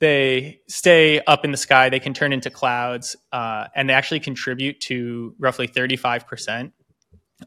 they 0.00 0.60
stay 0.68 1.20
up 1.20 1.44
in 1.44 1.50
the 1.50 1.56
sky. 1.56 1.88
They 1.88 2.00
can 2.00 2.14
turn 2.14 2.32
into 2.32 2.50
clouds, 2.50 3.16
uh, 3.32 3.68
and 3.74 3.88
they 3.88 3.94
actually 3.94 4.20
contribute 4.20 4.80
to 4.82 5.34
roughly 5.38 5.68
35% 5.68 6.72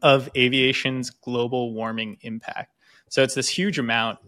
of 0.02 0.28
aviation's 0.36 1.10
global 1.10 1.72
warming 1.72 2.18
impact. 2.22 2.74
So 3.10 3.22
it's 3.22 3.34
this 3.34 3.48
huge 3.48 3.78
amount 3.78 4.18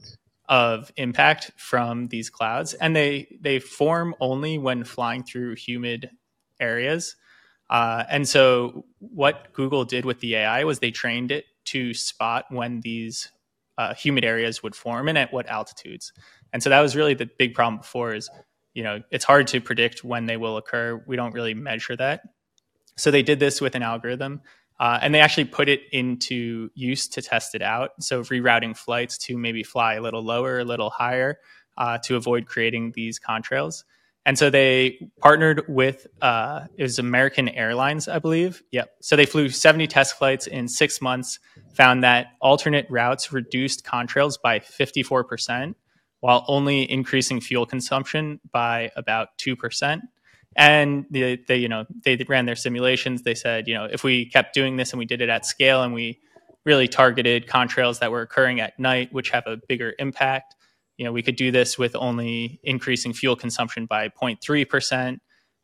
of 0.51 0.93
impact 0.97 1.53
from 1.57 2.09
these 2.09 2.29
clouds, 2.29 2.75
and 2.75 2.95
they 2.95 3.39
they 3.41 3.61
form 3.61 4.15
only 4.21 4.59
when 4.59 4.85
flying 4.85 5.23
through 5.23 5.55
humid 5.55 6.11
areas. 6.59 7.17
Uh, 7.71 8.05
and 8.11 8.29
so, 8.29 8.85
what 8.99 9.53
Google 9.53 9.85
did 9.85 10.05
with 10.05 10.19
the 10.21 10.35
AI 10.35 10.65
was 10.65 10.81
they 10.81 10.91
trained 10.91 11.31
it 11.31 11.45
to 11.67 11.95
spot 11.95 12.47
when 12.51 12.81
these 12.81 13.31
uh, 13.79 13.95
humid 13.95 14.25
areas 14.25 14.63
would 14.63 14.75
form 14.75 15.09
and 15.09 15.17
at 15.17 15.33
what 15.33 15.47
altitudes. 15.47 16.13
And 16.53 16.63
so 16.63 16.69
that 16.69 16.81
was 16.81 16.97
really 16.97 17.15
the 17.15 17.31
big 17.39 17.55
problem 17.55 17.79
before 17.79 18.13
is, 18.13 18.29
you 18.75 18.83
know, 18.83 19.01
it's 19.11 19.25
hard 19.25 19.47
to 19.49 19.61
predict 19.61 20.05
when 20.05 20.27
they 20.27 20.37
will 20.37 20.57
occur. 20.57 21.03
We 21.07 21.17
don't 21.17 21.33
really 21.33 21.55
measure 21.55 21.97
that. 21.97 22.23
So 22.97 23.11
they 23.11 23.23
did 23.23 23.39
this 23.41 23.61
with 23.61 23.75
an 23.77 23.83
algorithm 23.83 24.43
uh, 24.81 24.99
and 25.03 25.15
they 25.15 25.21
actually 25.21 25.45
put 25.45 25.69
it 25.69 25.83
into 25.93 26.71
use 26.75 27.07
to 27.07 27.21
test 27.21 27.55
it 27.55 27.61
out. 27.61 27.91
So 28.01 28.23
rerouting 28.23 28.75
flights 28.75 29.19
to 29.19 29.37
maybe 29.37 29.63
fly 29.63 29.95
a 29.95 30.01
little 30.01 30.25
lower, 30.25 30.61
a 30.61 30.65
little 30.65 30.89
higher 30.89 31.39
uh, 31.77 31.99
to 32.05 32.17
avoid 32.17 32.47
creating 32.47 32.93
these 32.93 33.21
contrails. 33.21 33.85
And 34.25 34.39
so 34.39 34.49
they 34.49 35.11
partnered 35.21 35.65
with 35.69 36.07
uh, 36.23 36.63
it 36.77 36.83
was 36.83 36.99
American 36.99 37.51
Airlines, 37.51 38.09
I 38.09 38.21
believe. 38.21 38.63
Yep. 38.71 38.91
So 39.03 39.17
they 39.17 39.27
flew 39.27 39.51
70 39.51 39.87
test 39.87 40.17
flights 40.17 40.47
in 40.47 40.67
six 40.67 41.03
months, 41.03 41.41
found 41.75 42.03
that 42.03 42.29
alternate 42.41 42.87
routes 42.89 43.33
reduced 43.33 43.85
contrails 43.85 44.37
by 44.43 44.61
54%, 44.61 45.75
while 46.21 46.45
only 46.49 46.91
increasing 46.91 47.41
fuel 47.41 47.67
consumption 47.67 48.41
by 48.51 48.91
about 48.97 49.29
2% 49.39 50.01
and 50.57 51.07
they, 51.11 51.39
they 51.49 51.57
you 51.57 51.69
know 51.69 51.87
they 52.05 52.17
ran 52.29 52.47
their 52.47 52.57
simulations. 52.57 53.23
They 53.23 53.35
said 53.35 53.69
you 53.69 53.75
know 53.75 53.85
if 53.85 54.05
we 54.05 54.27
kept 54.27 54.55
doing 54.55 54.77
this 54.77 54.93
and 54.93 54.99
we 54.99 55.07
did 55.07 55.21
it 55.21 55.29
at 55.29 55.47
scale 55.47 55.83
and 55.83 55.95
we 55.95 56.21
really 56.65 56.89
targeted 56.89 57.47
contrails 57.47 58.01
that 58.01 58.11
were 58.11 58.21
occurring 58.21 58.61
at 58.61 58.79
night 58.79 59.13
which 59.13 59.31
have 59.31 59.47
a 59.47 59.57
bigger 59.67 59.95
impact 59.99 60.55
you 60.99 61.05
know 61.07 61.11
we 61.13 61.23
could 61.23 61.37
do 61.37 61.51
this 61.51 61.79
with 61.79 61.97
only 61.97 62.61
increasing 62.63 63.15
fuel 63.15 63.35
consumption 63.35 63.87
by 63.87 64.11
0.3% 64.11 65.19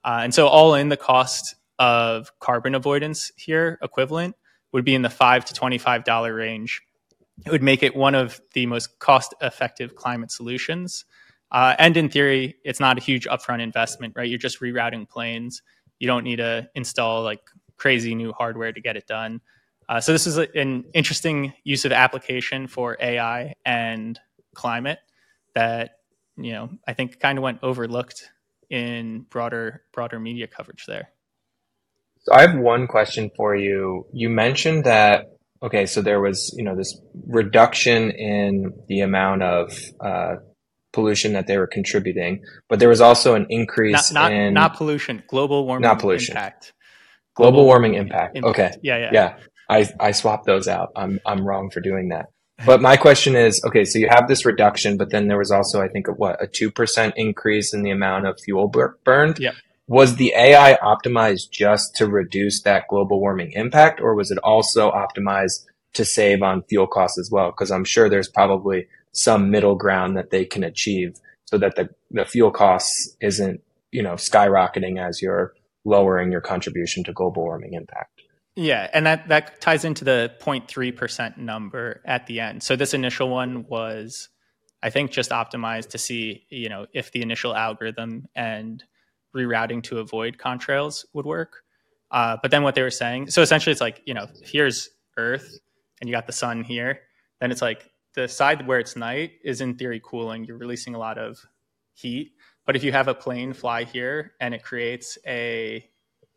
uh, 0.05 0.20
and 0.22 0.33
so 0.33 0.46
all 0.46 0.75
in 0.75 0.88
the 0.88 0.96
cost 0.96 1.55
of 1.79 2.31
carbon 2.40 2.75
avoidance 2.75 3.31
here 3.37 3.79
equivalent 3.83 4.35
would 4.72 4.85
be 4.85 4.94
in 4.94 5.03
the 5.03 5.11
5 5.11 5.44
to 5.46 5.55
$25 5.55 6.37
range. 6.37 6.83
It 7.44 7.51
would 7.51 7.62
make 7.62 7.83
it 7.83 7.94
one 7.94 8.14
of 8.14 8.40
the 8.55 8.66
most 8.66 8.99
cost 8.99 9.35
effective 9.42 9.94
climate 9.94 10.31
solutions 10.31 11.05
uh, 11.50 11.74
and 11.78 11.96
in 11.96 12.09
theory, 12.09 12.56
it's 12.64 12.80
not 12.80 12.98
a 12.98 13.00
huge 13.00 13.26
upfront 13.26 13.61
investment, 13.62 14.14
right? 14.16 14.28
You're 14.28 14.38
just 14.38 14.61
rerouting 14.61 15.09
planes. 15.09 15.62
You 15.98 16.06
don't 16.06 16.24
need 16.24 16.37
to 16.37 16.68
install 16.74 17.22
like 17.22 17.40
crazy 17.76 18.14
new 18.14 18.32
hardware 18.32 18.72
to 18.72 18.80
get 18.80 18.96
it 18.96 19.06
done. 19.06 19.40
Uh, 19.88 20.00
so 20.00 20.12
this 20.12 20.26
is 20.26 20.37
an 20.37 20.85
interesting 20.94 21.52
use 21.62 21.85
of 21.85 21.92
application 21.92 22.66
for 22.66 22.96
AI 23.00 23.54
and 23.64 24.18
climate 24.54 24.98
that 25.54 25.98
you 26.37 26.52
know 26.52 26.70
I 26.87 26.92
think 26.92 27.20
kind 27.20 27.38
of 27.38 27.42
went 27.42 27.61
overlooked 27.62 28.30
in 28.68 29.26
broader 29.30 29.82
broader 29.92 30.18
media 30.18 30.48
coverage 30.48 30.87
there. 30.87 31.11
So 32.20 32.35
I 32.35 32.40
have 32.40 32.56
one 32.56 32.88
question 32.88 33.30
for 33.37 33.54
you. 33.54 34.06
You 34.12 34.28
mentioned 34.28 34.85
that 34.85 35.26
okay, 35.62 35.87
so 35.87 36.02
there 36.02 36.20
was 36.20 36.52
you 36.56 36.64
know 36.64 36.74
this 36.74 37.00
reduction 37.28 38.11
in 38.11 38.72
the 38.88 39.00
amount 39.00 39.42
of 39.44 39.78
uh, 40.00 40.37
pollution 40.96 41.35
that 41.35 41.46
they 41.46 41.59
were 41.59 41.66
contributing, 41.66 42.42
but 42.68 42.80
there 42.80 42.88
was 42.88 43.02
also 43.02 43.35
an 43.35 43.46
increase 43.50 44.11
not, 44.11 44.30
not, 44.30 44.32
in 44.32 44.54
not 44.54 44.76
pollution, 44.76 45.22
global 45.28 45.66
warming 45.66 45.82
not 45.82 46.00
pollution. 46.00 46.32
impact. 46.32 46.72
Global, 47.35 47.52
global 47.52 47.66
warming 47.66 47.94
impact. 47.94 48.37
impact. 48.37 48.59
Okay. 48.59 48.70
Yeah, 48.82 48.96
yeah. 48.96 49.11
Yeah. 49.12 49.37
I, 49.68 49.88
I 50.09 50.12
swapped 50.12 50.46
those 50.46 50.66
out. 50.66 50.88
I'm 50.96 51.20
I'm 51.26 51.46
wrong 51.46 51.70
for 51.70 51.80
doing 51.80 52.09
that. 52.09 52.26
But 52.64 52.80
my 52.80 52.96
question 52.96 53.37
is, 53.37 53.62
okay, 53.66 53.85
so 53.85 53.98
you 53.98 54.09
have 54.09 54.28
this 54.28 54.46
reduction, 54.46 54.96
but 54.96 55.11
then 55.11 55.28
there 55.28 55.37
was 55.37 55.50
also, 55.50 55.82
I 55.82 55.88
think, 55.88 56.09
a, 56.09 56.12
what 56.12 56.42
a 56.42 56.46
two 56.46 56.70
percent 56.70 57.12
increase 57.16 57.74
in 57.74 57.82
the 57.82 57.90
amount 57.90 58.26
of 58.26 58.40
fuel 58.40 58.68
bur- 58.68 58.96
burned. 59.04 59.38
Yeah. 59.38 59.52
Was 59.88 60.16
the 60.16 60.32
AI 60.35 60.78
optimized 60.82 61.50
just 61.50 61.94
to 61.96 62.06
reduce 62.06 62.62
that 62.62 62.85
global 62.88 63.20
warming 63.20 63.52
impact, 63.52 64.00
or 64.00 64.14
was 64.14 64.30
it 64.30 64.38
also 64.38 64.90
optimized 64.90 65.64
to 65.94 66.04
save 66.04 66.42
on 66.42 66.62
fuel 66.62 66.87
costs 66.87 67.18
as 67.18 67.30
well? 67.30 67.50
Because 67.50 67.70
I'm 67.70 67.85
sure 67.85 68.09
there's 68.09 68.28
probably 68.28 68.87
some 69.16 69.50
middle 69.50 69.74
ground 69.74 70.16
that 70.16 70.31
they 70.31 70.44
can 70.44 70.62
achieve 70.62 71.18
so 71.46 71.59
that 71.59 71.76
the, 71.76 71.88
the 72.11 72.24
fuel 72.24 72.50
costs 72.50 73.16
isn't, 73.20 73.61
you 73.92 74.02
know, 74.02 74.14
skyrocketing 74.14 75.00
as 75.00 75.22
you're 75.22 75.55
lowering 75.85 76.33
your 76.33 76.40
contribution 76.40 77.05
to 77.05 77.12
global 77.12 77.42
warming 77.42 77.72
impact. 77.72 78.22
Yeah, 78.57 78.88
and 78.92 79.07
that 79.07 79.29
that 79.29 79.61
ties 79.61 79.85
into 79.85 80.05
the 80.05 80.33
0.3% 80.40 81.37
number 81.37 82.00
at 82.07 82.26
the 82.26 82.40
end. 82.40 82.62
So 82.62 82.74
this 82.74 82.94
initial 82.94 83.29
one 83.29 83.66
was 83.68 84.29
I 84.83 84.90
think 84.90 85.11
just 85.11 85.31
optimized 85.31 85.90
to 85.90 85.98
see, 85.98 86.44
you 86.48 86.68
know, 86.68 86.87
if 86.92 87.12
the 87.12 87.22
initial 87.22 87.55
algorithm 87.55 88.29
and 88.35 88.83
rerouting 89.35 89.83
to 89.85 89.98
avoid 89.98 90.38
contrails 90.38 91.05
would 91.12 91.26
work. 91.26 91.62
Uh, 92.11 92.37
but 92.40 92.50
then 92.50 92.62
what 92.62 92.74
they 92.74 92.83
were 92.83 92.90
saying, 92.90 93.31
so 93.31 93.42
essentially 93.42 93.72
it's 93.72 93.81
like, 93.81 94.00
you 94.07 94.14
know, 94.14 94.26
here's 94.42 94.90
Earth 95.16 95.59
and 96.00 96.09
you 96.09 96.14
got 96.14 96.26
the 96.26 96.33
sun 96.33 96.62
here. 96.62 97.00
Then 97.40 97.50
it's 97.50 97.62
like 97.62 97.90
the 98.16 98.26
side 98.26 98.66
where 98.66 98.81
it's 98.81 98.96
night 98.96 99.33
is 99.44 99.61
in 99.61 99.76
theory 99.76 100.00
cooling. 100.02 100.44
You're 100.44 100.57
releasing 100.57 100.94
a 100.94 100.98
lot 100.98 101.18
of 101.18 101.38
heat. 101.92 102.33
But 102.64 102.74
if 102.74 102.83
you 102.83 102.90
have 102.90 103.09
a 103.09 103.14
plane 103.14 103.52
fly 103.52 103.85
here 103.85 104.33
and 104.40 104.52
it 104.55 104.64
creates 104.64 105.16
a 105.26 105.88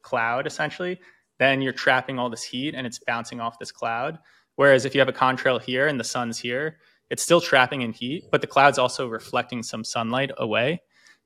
cloud 0.03 0.45
essentially, 0.45 0.99
then 1.39 1.61
you're 1.61 1.73
trapping 1.73 2.19
all 2.19 2.29
this 2.29 2.43
heat 2.43 2.75
and 2.75 2.85
it's 2.85 2.99
bouncing 2.99 3.39
off 3.39 3.57
this 3.57 3.71
cloud. 3.71 4.19
Whereas 4.55 4.85
if 4.85 4.93
you 4.93 4.99
have 4.99 5.07
a 5.07 5.13
contrail 5.13 5.59
here 5.59 5.87
and 5.87 5.99
the 5.99 6.03
sun's 6.03 6.37
here, 6.37 6.77
it's 7.09 7.23
still 7.23 7.41
trapping 7.41 7.81
in 7.81 7.93
heat, 7.93 8.25
but 8.29 8.41
the 8.41 8.47
cloud's 8.47 8.77
also 8.77 9.07
reflecting 9.07 9.63
some 9.63 9.83
sunlight 9.83 10.31
away. 10.37 10.81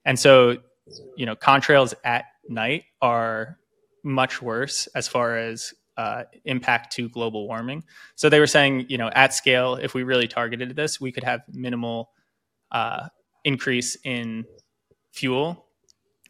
And 0.06 0.18
so, 0.18 0.58
you 1.18 1.26
know, 1.26 1.36
contrails 1.36 1.94
at 2.04 2.26
night 2.48 2.84
are 3.02 3.58
much 4.04 4.42
worse 4.42 4.88
as 4.96 5.08
far 5.08 5.38
as 5.38 5.74
uh, 5.98 6.24
impact 6.46 6.94
to 6.96 7.10
global 7.10 7.48
warming. 7.48 7.84
So 8.16 8.30
they 8.30 8.40
were 8.40 8.48
saying, 8.48 8.86
you 8.90 8.98
know, 8.98 9.10
at 9.14 9.34
scale, 9.34 9.76
if 9.76 9.94
we 9.94 10.04
really 10.04 10.28
targeted 10.28 10.76
this, 10.76 11.00
we 11.00 11.12
could 11.12 11.24
have 11.24 11.42
minimal 11.52 12.12
uh, 12.72 13.08
increase 13.44 13.98
in 14.04 14.46
fuel 15.12 15.66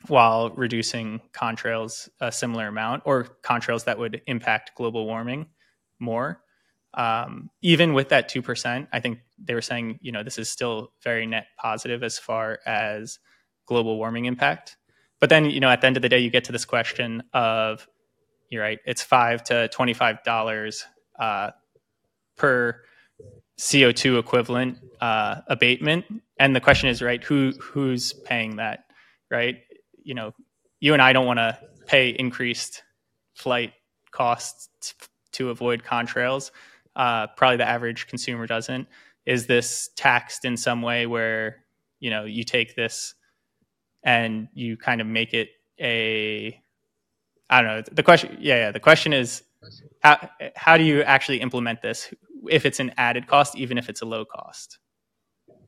while 0.08 0.50
reducing 0.50 1.22
contrails 1.32 2.10
a 2.20 2.32
similar 2.32 2.68
amount, 2.68 3.04
or 3.06 3.38
contrails 3.42 3.86
that 3.86 3.98
would 3.98 4.22
impact 4.28 4.72
global 4.76 5.06
warming 5.06 5.48
more. 6.00 6.42
Um, 6.96 7.50
even 7.62 7.94
with 7.94 8.10
that 8.10 8.28
two 8.28 8.42
percent, 8.42 8.90
I 8.92 9.00
think 9.00 9.20
they 9.38 9.54
were 9.54 9.62
saying, 9.62 10.00
you 10.02 10.12
know, 10.12 10.22
this 10.22 10.38
is 10.38 10.50
still 10.50 10.92
very 11.02 11.26
net 11.26 11.48
positive 11.58 12.04
as 12.04 12.20
far 12.20 12.60
as 12.66 13.18
global 13.66 13.98
warming 13.98 14.26
impact. 14.26 14.76
But 15.22 15.30
then, 15.30 15.50
you 15.50 15.62
know, 15.62 15.70
at 15.70 15.80
the 15.80 15.88
end 15.88 15.96
of 15.96 16.02
the 16.02 16.10
day, 16.10 16.20
you 16.20 16.30
get 16.30 16.44
to 16.44 16.52
this 16.52 16.66
question 16.66 17.24
of, 17.34 17.88
you're 18.54 18.62
right, 18.62 18.80
it's 18.86 19.02
five 19.02 19.44
to 19.46 19.68
twenty-five 19.70 20.24
dollars 20.24 20.86
uh, 21.20 21.50
per 22.38 22.82
CO2 23.60 24.20
equivalent 24.20 24.78
uh, 25.02 25.42
abatement, 25.48 26.06
and 26.38 26.56
the 26.56 26.62
question 26.62 26.88
is, 26.88 27.02
right, 27.02 27.24
who 27.24 27.52
who's 27.60 28.14
paying 28.14 28.58
that, 28.58 28.86
right? 29.32 29.58
You 30.04 30.14
know, 30.14 30.34
you 30.80 30.94
and 30.94 31.02
I 31.02 31.14
don't 31.14 31.26
want 31.26 31.40
to 31.40 31.58
pay 31.88 32.10
increased 32.10 32.84
flight 33.34 33.74
costs 34.12 34.70
to 35.32 35.50
avoid 35.50 35.84
contrails. 35.84 36.52
Uh, 36.96 37.26
probably 37.36 37.58
the 37.58 37.68
average 37.68 38.06
consumer 38.06 38.46
doesn't. 38.46 38.88
Is 39.26 39.48
this 39.48 39.90
taxed 39.96 40.46
in 40.46 40.58
some 40.58 40.84
way 40.84 41.08
where 41.08 41.64
you 42.00 42.12
know 42.12 42.26
you 42.26 42.44
take 42.44 42.76
this 42.76 43.16
and 44.04 44.48
you 44.54 44.78
kind 44.78 45.02
of 45.02 45.08
make 45.08 45.34
it 45.34 45.50
a 45.80 46.63
I 47.50 47.62
don't 47.62 47.76
know. 47.76 47.84
The 47.92 48.04
question, 48.04 48.38
yeah, 48.40 48.56
yeah. 48.56 48.72
The 48.72 48.80
question 48.80 49.14
is, 49.14 49.44
how 50.02 50.30
how 50.56 50.78
do 50.78 50.84
you 50.84 51.02
actually 51.04 51.40
implement 51.42 51.82
this 51.82 52.14
if 52.50 52.66
it's 52.66 52.80
an 52.80 52.92
added 52.98 53.28
cost, 53.28 53.56
even 53.56 53.78
if 53.78 53.90
it's 53.90 54.02
a 54.02 54.06
low 54.06 54.26
cost? 54.26 54.80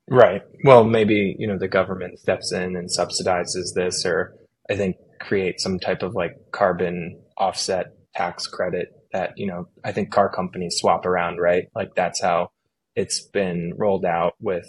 Right. 0.10 0.42
Well, 0.64 0.84
maybe 0.84 1.36
you 1.40 1.48
know 1.48 1.58
the 1.58 1.68
government 1.68 2.20
steps 2.20 2.52
in 2.52 2.76
and 2.76 2.90
subsidizes 2.90 3.74
this, 3.76 4.06
or 4.06 4.36
I 4.70 4.76
think 4.76 4.98
create 5.20 5.60
some 5.60 5.80
type 5.80 6.04
of 6.04 6.16
like 6.16 6.34
carbon 6.52 7.20
offset 7.38 7.88
tax 8.16 8.48
credit 8.48 8.90
that 9.12 9.34
you 9.38 9.48
know 9.48 9.68
I 9.84 9.92
think 9.92 10.12
car 10.12 10.30
companies 10.30 10.78
swap 10.78 11.06
around, 11.06 11.38
right? 11.38 11.68
Like 11.76 11.96
that's 11.96 12.22
how 12.22 12.52
it's 12.96 13.22
been 13.22 13.74
rolled 13.78 14.06
out 14.06 14.34
with 14.40 14.66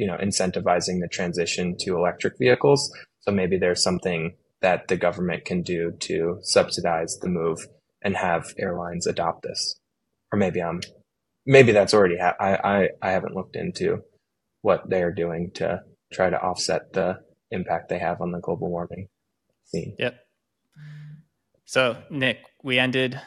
you 0.00 0.06
know, 0.06 0.16
incentivizing 0.16 1.00
the 1.02 1.08
transition 1.12 1.76
to 1.78 1.94
electric 1.94 2.38
vehicles. 2.38 2.90
So 3.20 3.32
maybe 3.32 3.58
there's 3.58 3.82
something 3.82 4.34
that 4.62 4.88
the 4.88 4.96
government 4.96 5.44
can 5.44 5.62
do 5.62 5.92
to 6.00 6.38
subsidize 6.42 7.18
the 7.20 7.28
move 7.28 7.66
and 8.02 8.16
have 8.16 8.54
airlines 8.58 9.06
adopt 9.06 9.42
this. 9.42 9.76
Or 10.32 10.38
maybe 10.38 10.62
I'm, 10.62 10.80
maybe 11.46 11.72
that's 11.72 11.94
already, 11.94 12.18
ha- 12.18 12.36
I, 12.38 12.54
I, 12.56 12.88
I 13.02 13.10
haven't 13.12 13.34
looked 13.34 13.56
into 13.56 14.02
what 14.62 14.88
they're 14.88 15.12
doing 15.12 15.50
to 15.54 15.82
try 16.12 16.30
to 16.30 16.40
offset 16.40 16.92
the 16.92 17.20
impact 17.50 17.88
they 17.88 17.98
have 17.98 18.20
on 18.20 18.32
the 18.32 18.40
global 18.40 18.70
warming 18.70 19.08
scene. 19.64 19.96
Yep. 19.98 20.18
So 21.64 21.96
Nick, 22.10 22.38
we 22.62 22.78
ended 22.78 23.20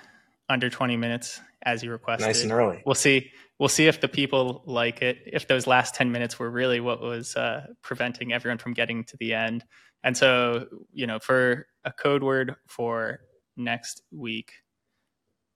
under 0.49 0.69
20 0.69 0.97
minutes 0.97 1.39
as 1.63 1.83
you 1.83 1.91
requested. 1.91 2.27
Nice 2.27 2.43
and 2.43 2.51
early. 2.51 2.83
We'll 2.85 2.95
see 2.95 3.31
we'll 3.63 3.69
see 3.69 3.87
if 3.87 4.01
the 4.01 4.09
people 4.09 4.61
like 4.65 5.01
it. 5.01 5.19
If 5.25 5.47
those 5.47 5.65
last 5.67 5.95
10 5.95 6.11
minutes 6.11 6.37
were 6.37 6.51
really 6.51 6.81
what 6.81 6.99
was 6.99 7.33
uh, 7.37 7.67
preventing 7.81 8.33
everyone 8.33 8.57
from 8.57 8.73
getting 8.73 9.05
to 9.05 9.15
the 9.15 9.33
end. 9.33 9.63
And 10.03 10.17
so, 10.17 10.65
you 10.91 11.07
know, 11.07 11.17
for 11.17 11.65
a 11.85 11.93
code 11.93 12.23
word 12.23 12.55
for 12.67 13.21
next 13.55 14.01
week, 14.11 14.51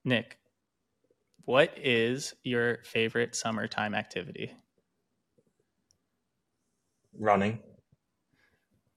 Nick, 0.05 0.37
what 1.43 1.73
is 1.75 2.33
your 2.45 2.77
favorite 2.85 3.35
summertime 3.35 3.93
activity? 3.93 4.53
Running. 7.19 7.59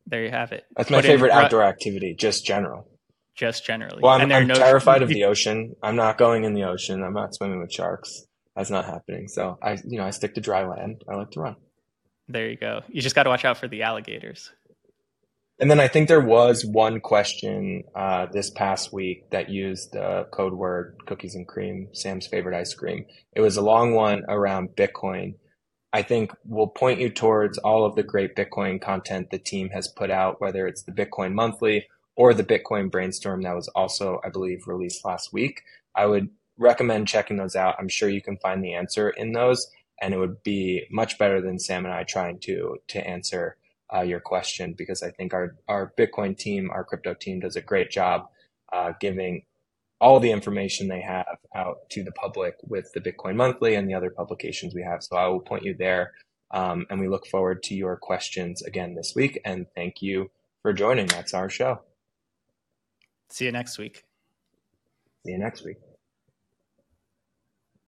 There 0.07 0.23
you 0.23 0.31
have 0.31 0.53
it. 0.53 0.67
That's 0.77 0.89
my 0.89 0.99
Put 0.99 1.07
favorite 1.07 1.33
outdoor 1.33 1.65
activity, 1.65 2.15
just 2.17 2.47
general. 2.47 2.87
Just 3.35 3.67
generally. 3.67 4.03
Well, 4.05 4.13
I'm, 4.13 4.31
I'm 4.31 4.47
no 4.47 4.55
terrified 4.55 5.03
of 5.03 5.09
the 5.17 5.25
ocean. 5.25 5.75
I'm 5.83 5.97
not 5.97 6.17
going 6.17 6.45
in 6.45 6.55
the 6.55 6.63
ocean. 6.63 7.03
I'm 7.03 7.15
not 7.15 7.35
swimming 7.35 7.59
with 7.59 7.73
sharks 7.73 8.29
that's 8.61 8.71
not 8.71 8.85
happening. 8.85 9.27
So 9.27 9.59
I, 9.63 9.79
you 9.87 9.97
know, 9.97 10.05
I 10.05 10.11
stick 10.11 10.35
to 10.35 10.41
dry 10.43 10.67
land. 10.67 11.03
I 11.09 11.15
like 11.15 11.31
to 11.31 11.41
run. 11.41 11.57
There 12.29 12.47
you 12.47 12.57
go. 12.57 12.83
You 12.89 13.01
just 13.01 13.17
got 13.17 13.23
to 13.23 13.31
watch 13.31 13.47
out 13.47 13.57
for 13.57 13.69
the 13.69 13.83
alligators. 13.83 14.53
And 15.59 15.71
then 15.71 15.81
I 15.81 15.89
think 15.89 16.09
there 16.09 16.21
was 16.21 16.65
one 16.65 17.01
question 17.01 17.85
uh, 17.95 18.27
this 18.27 18.51
past 18.51 18.93
week 18.93 19.31
that 19.31 19.49
used 19.49 19.93
the 19.93 20.27
code 20.31 20.53
word 20.53 20.99
cookies 21.07 21.35
and 21.35 21.49
cream, 21.49 21.89
Sam's 21.93 22.27
favorite 22.27 22.55
ice 22.55 22.75
cream. 22.75 23.07
It 23.33 23.41
was 23.41 23.57
a 23.57 23.63
long 23.63 23.95
one 23.95 24.25
around 24.29 24.77
Bitcoin. 24.77 25.37
I 25.91 26.03
think 26.03 26.33
we'll 26.45 26.67
point 26.67 27.01
you 27.01 27.09
towards 27.09 27.57
all 27.57 27.87
of 27.87 27.95
the 27.95 28.03
great 28.03 28.37
Bitcoin 28.37 28.79
content 28.79 29.31
the 29.31 29.39
team 29.39 29.71
has 29.71 29.89
put 29.89 30.11
out, 30.11 30.39
whether 30.39 30.67
it's 30.67 30.83
the 30.83 30.93
Bitcoin 30.93 31.33
monthly 31.33 31.87
or 32.15 32.35
the 32.35 32.45
Bitcoin 32.45 32.91
brainstorm 32.91 33.41
that 33.43 33.57
was 33.57 33.69
also, 33.69 34.21
I 34.23 34.29
believe, 34.29 34.67
released 34.67 35.03
last 35.03 35.33
week. 35.33 35.63
I 35.95 36.05
would 36.05 36.29
recommend 36.61 37.09
checking 37.09 37.39
those 37.39 37.57
out. 37.57 37.75
I'm 37.79 37.89
sure 37.89 38.09
you 38.09 38.23
can 38.23 38.37
find 38.37 38.63
the 38.63 38.75
answer 38.75 39.11
in 39.11 39.33
those, 39.33 39.67
and 40.01 40.15
it 40.15 40.19
would 40.19 40.43
be 40.45 40.85
much 40.91 41.19
better 41.19 41.41
than 41.41 41.59
Sam 41.59 41.85
and 41.85 41.95
I 41.95 42.05
trying 42.05 42.39
to 42.41 42.77
to 42.89 43.05
answer 43.05 43.57
uh, 43.93 44.03
your 44.03 44.21
question 44.21 44.75
because 44.77 45.03
I 45.03 45.11
think 45.11 45.35
our 45.35 45.57
our 45.67 45.93
Bitcoin 45.99 46.37
team, 46.39 46.71
our 46.71 46.85
crypto 46.85 47.15
team, 47.15 47.41
does 47.41 47.57
a 47.57 47.61
great 47.61 47.91
job 47.91 48.29
uh, 48.73 48.93
giving 49.01 49.43
all 50.01 50.21
the 50.21 50.31
information 50.31 50.89
they 50.89 51.01
have 51.01 51.39
out 51.55 51.89
to 51.91 52.03
the 52.03 52.13
public 52.13 52.55
with 52.63 52.91
the 52.95 53.01
Bitcoin 53.01 53.37
Monthly 53.37 53.75
and 53.75 53.89
the 53.89 53.95
other 53.95 54.11
publications 54.11 54.75
we 54.75 54.83
have. 54.83 55.03
So 55.03 55.17
I 55.17 55.27
will 55.29 55.41
point 55.41 55.65
you 55.65 55.75
there. 55.79 56.13
Um, 56.53 56.87
and 56.91 57.01
we 57.01 57.09
look 57.09 57.27
forward 57.27 57.63
to 57.65 57.75
your 57.75 57.97
questions 57.97 58.63
again 58.63 58.95
this 58.95 59.13
week. 59.15 59.39
And 59.45 59.67
thank 59.75 60.01
you 60.01 60.31
for 60.63 60.73
joining. 60.73 61.07
That's 61.07 61.35
our 61.35 61.51
show. 61.51 61.83
See 63.29 63.45
you 63.45 63.53
next 63.53 63.79
week. 63.79 64.05
See 65.25 65.33
you 65.33 65.39
next 65.39 65.65
week. 65.65 65.77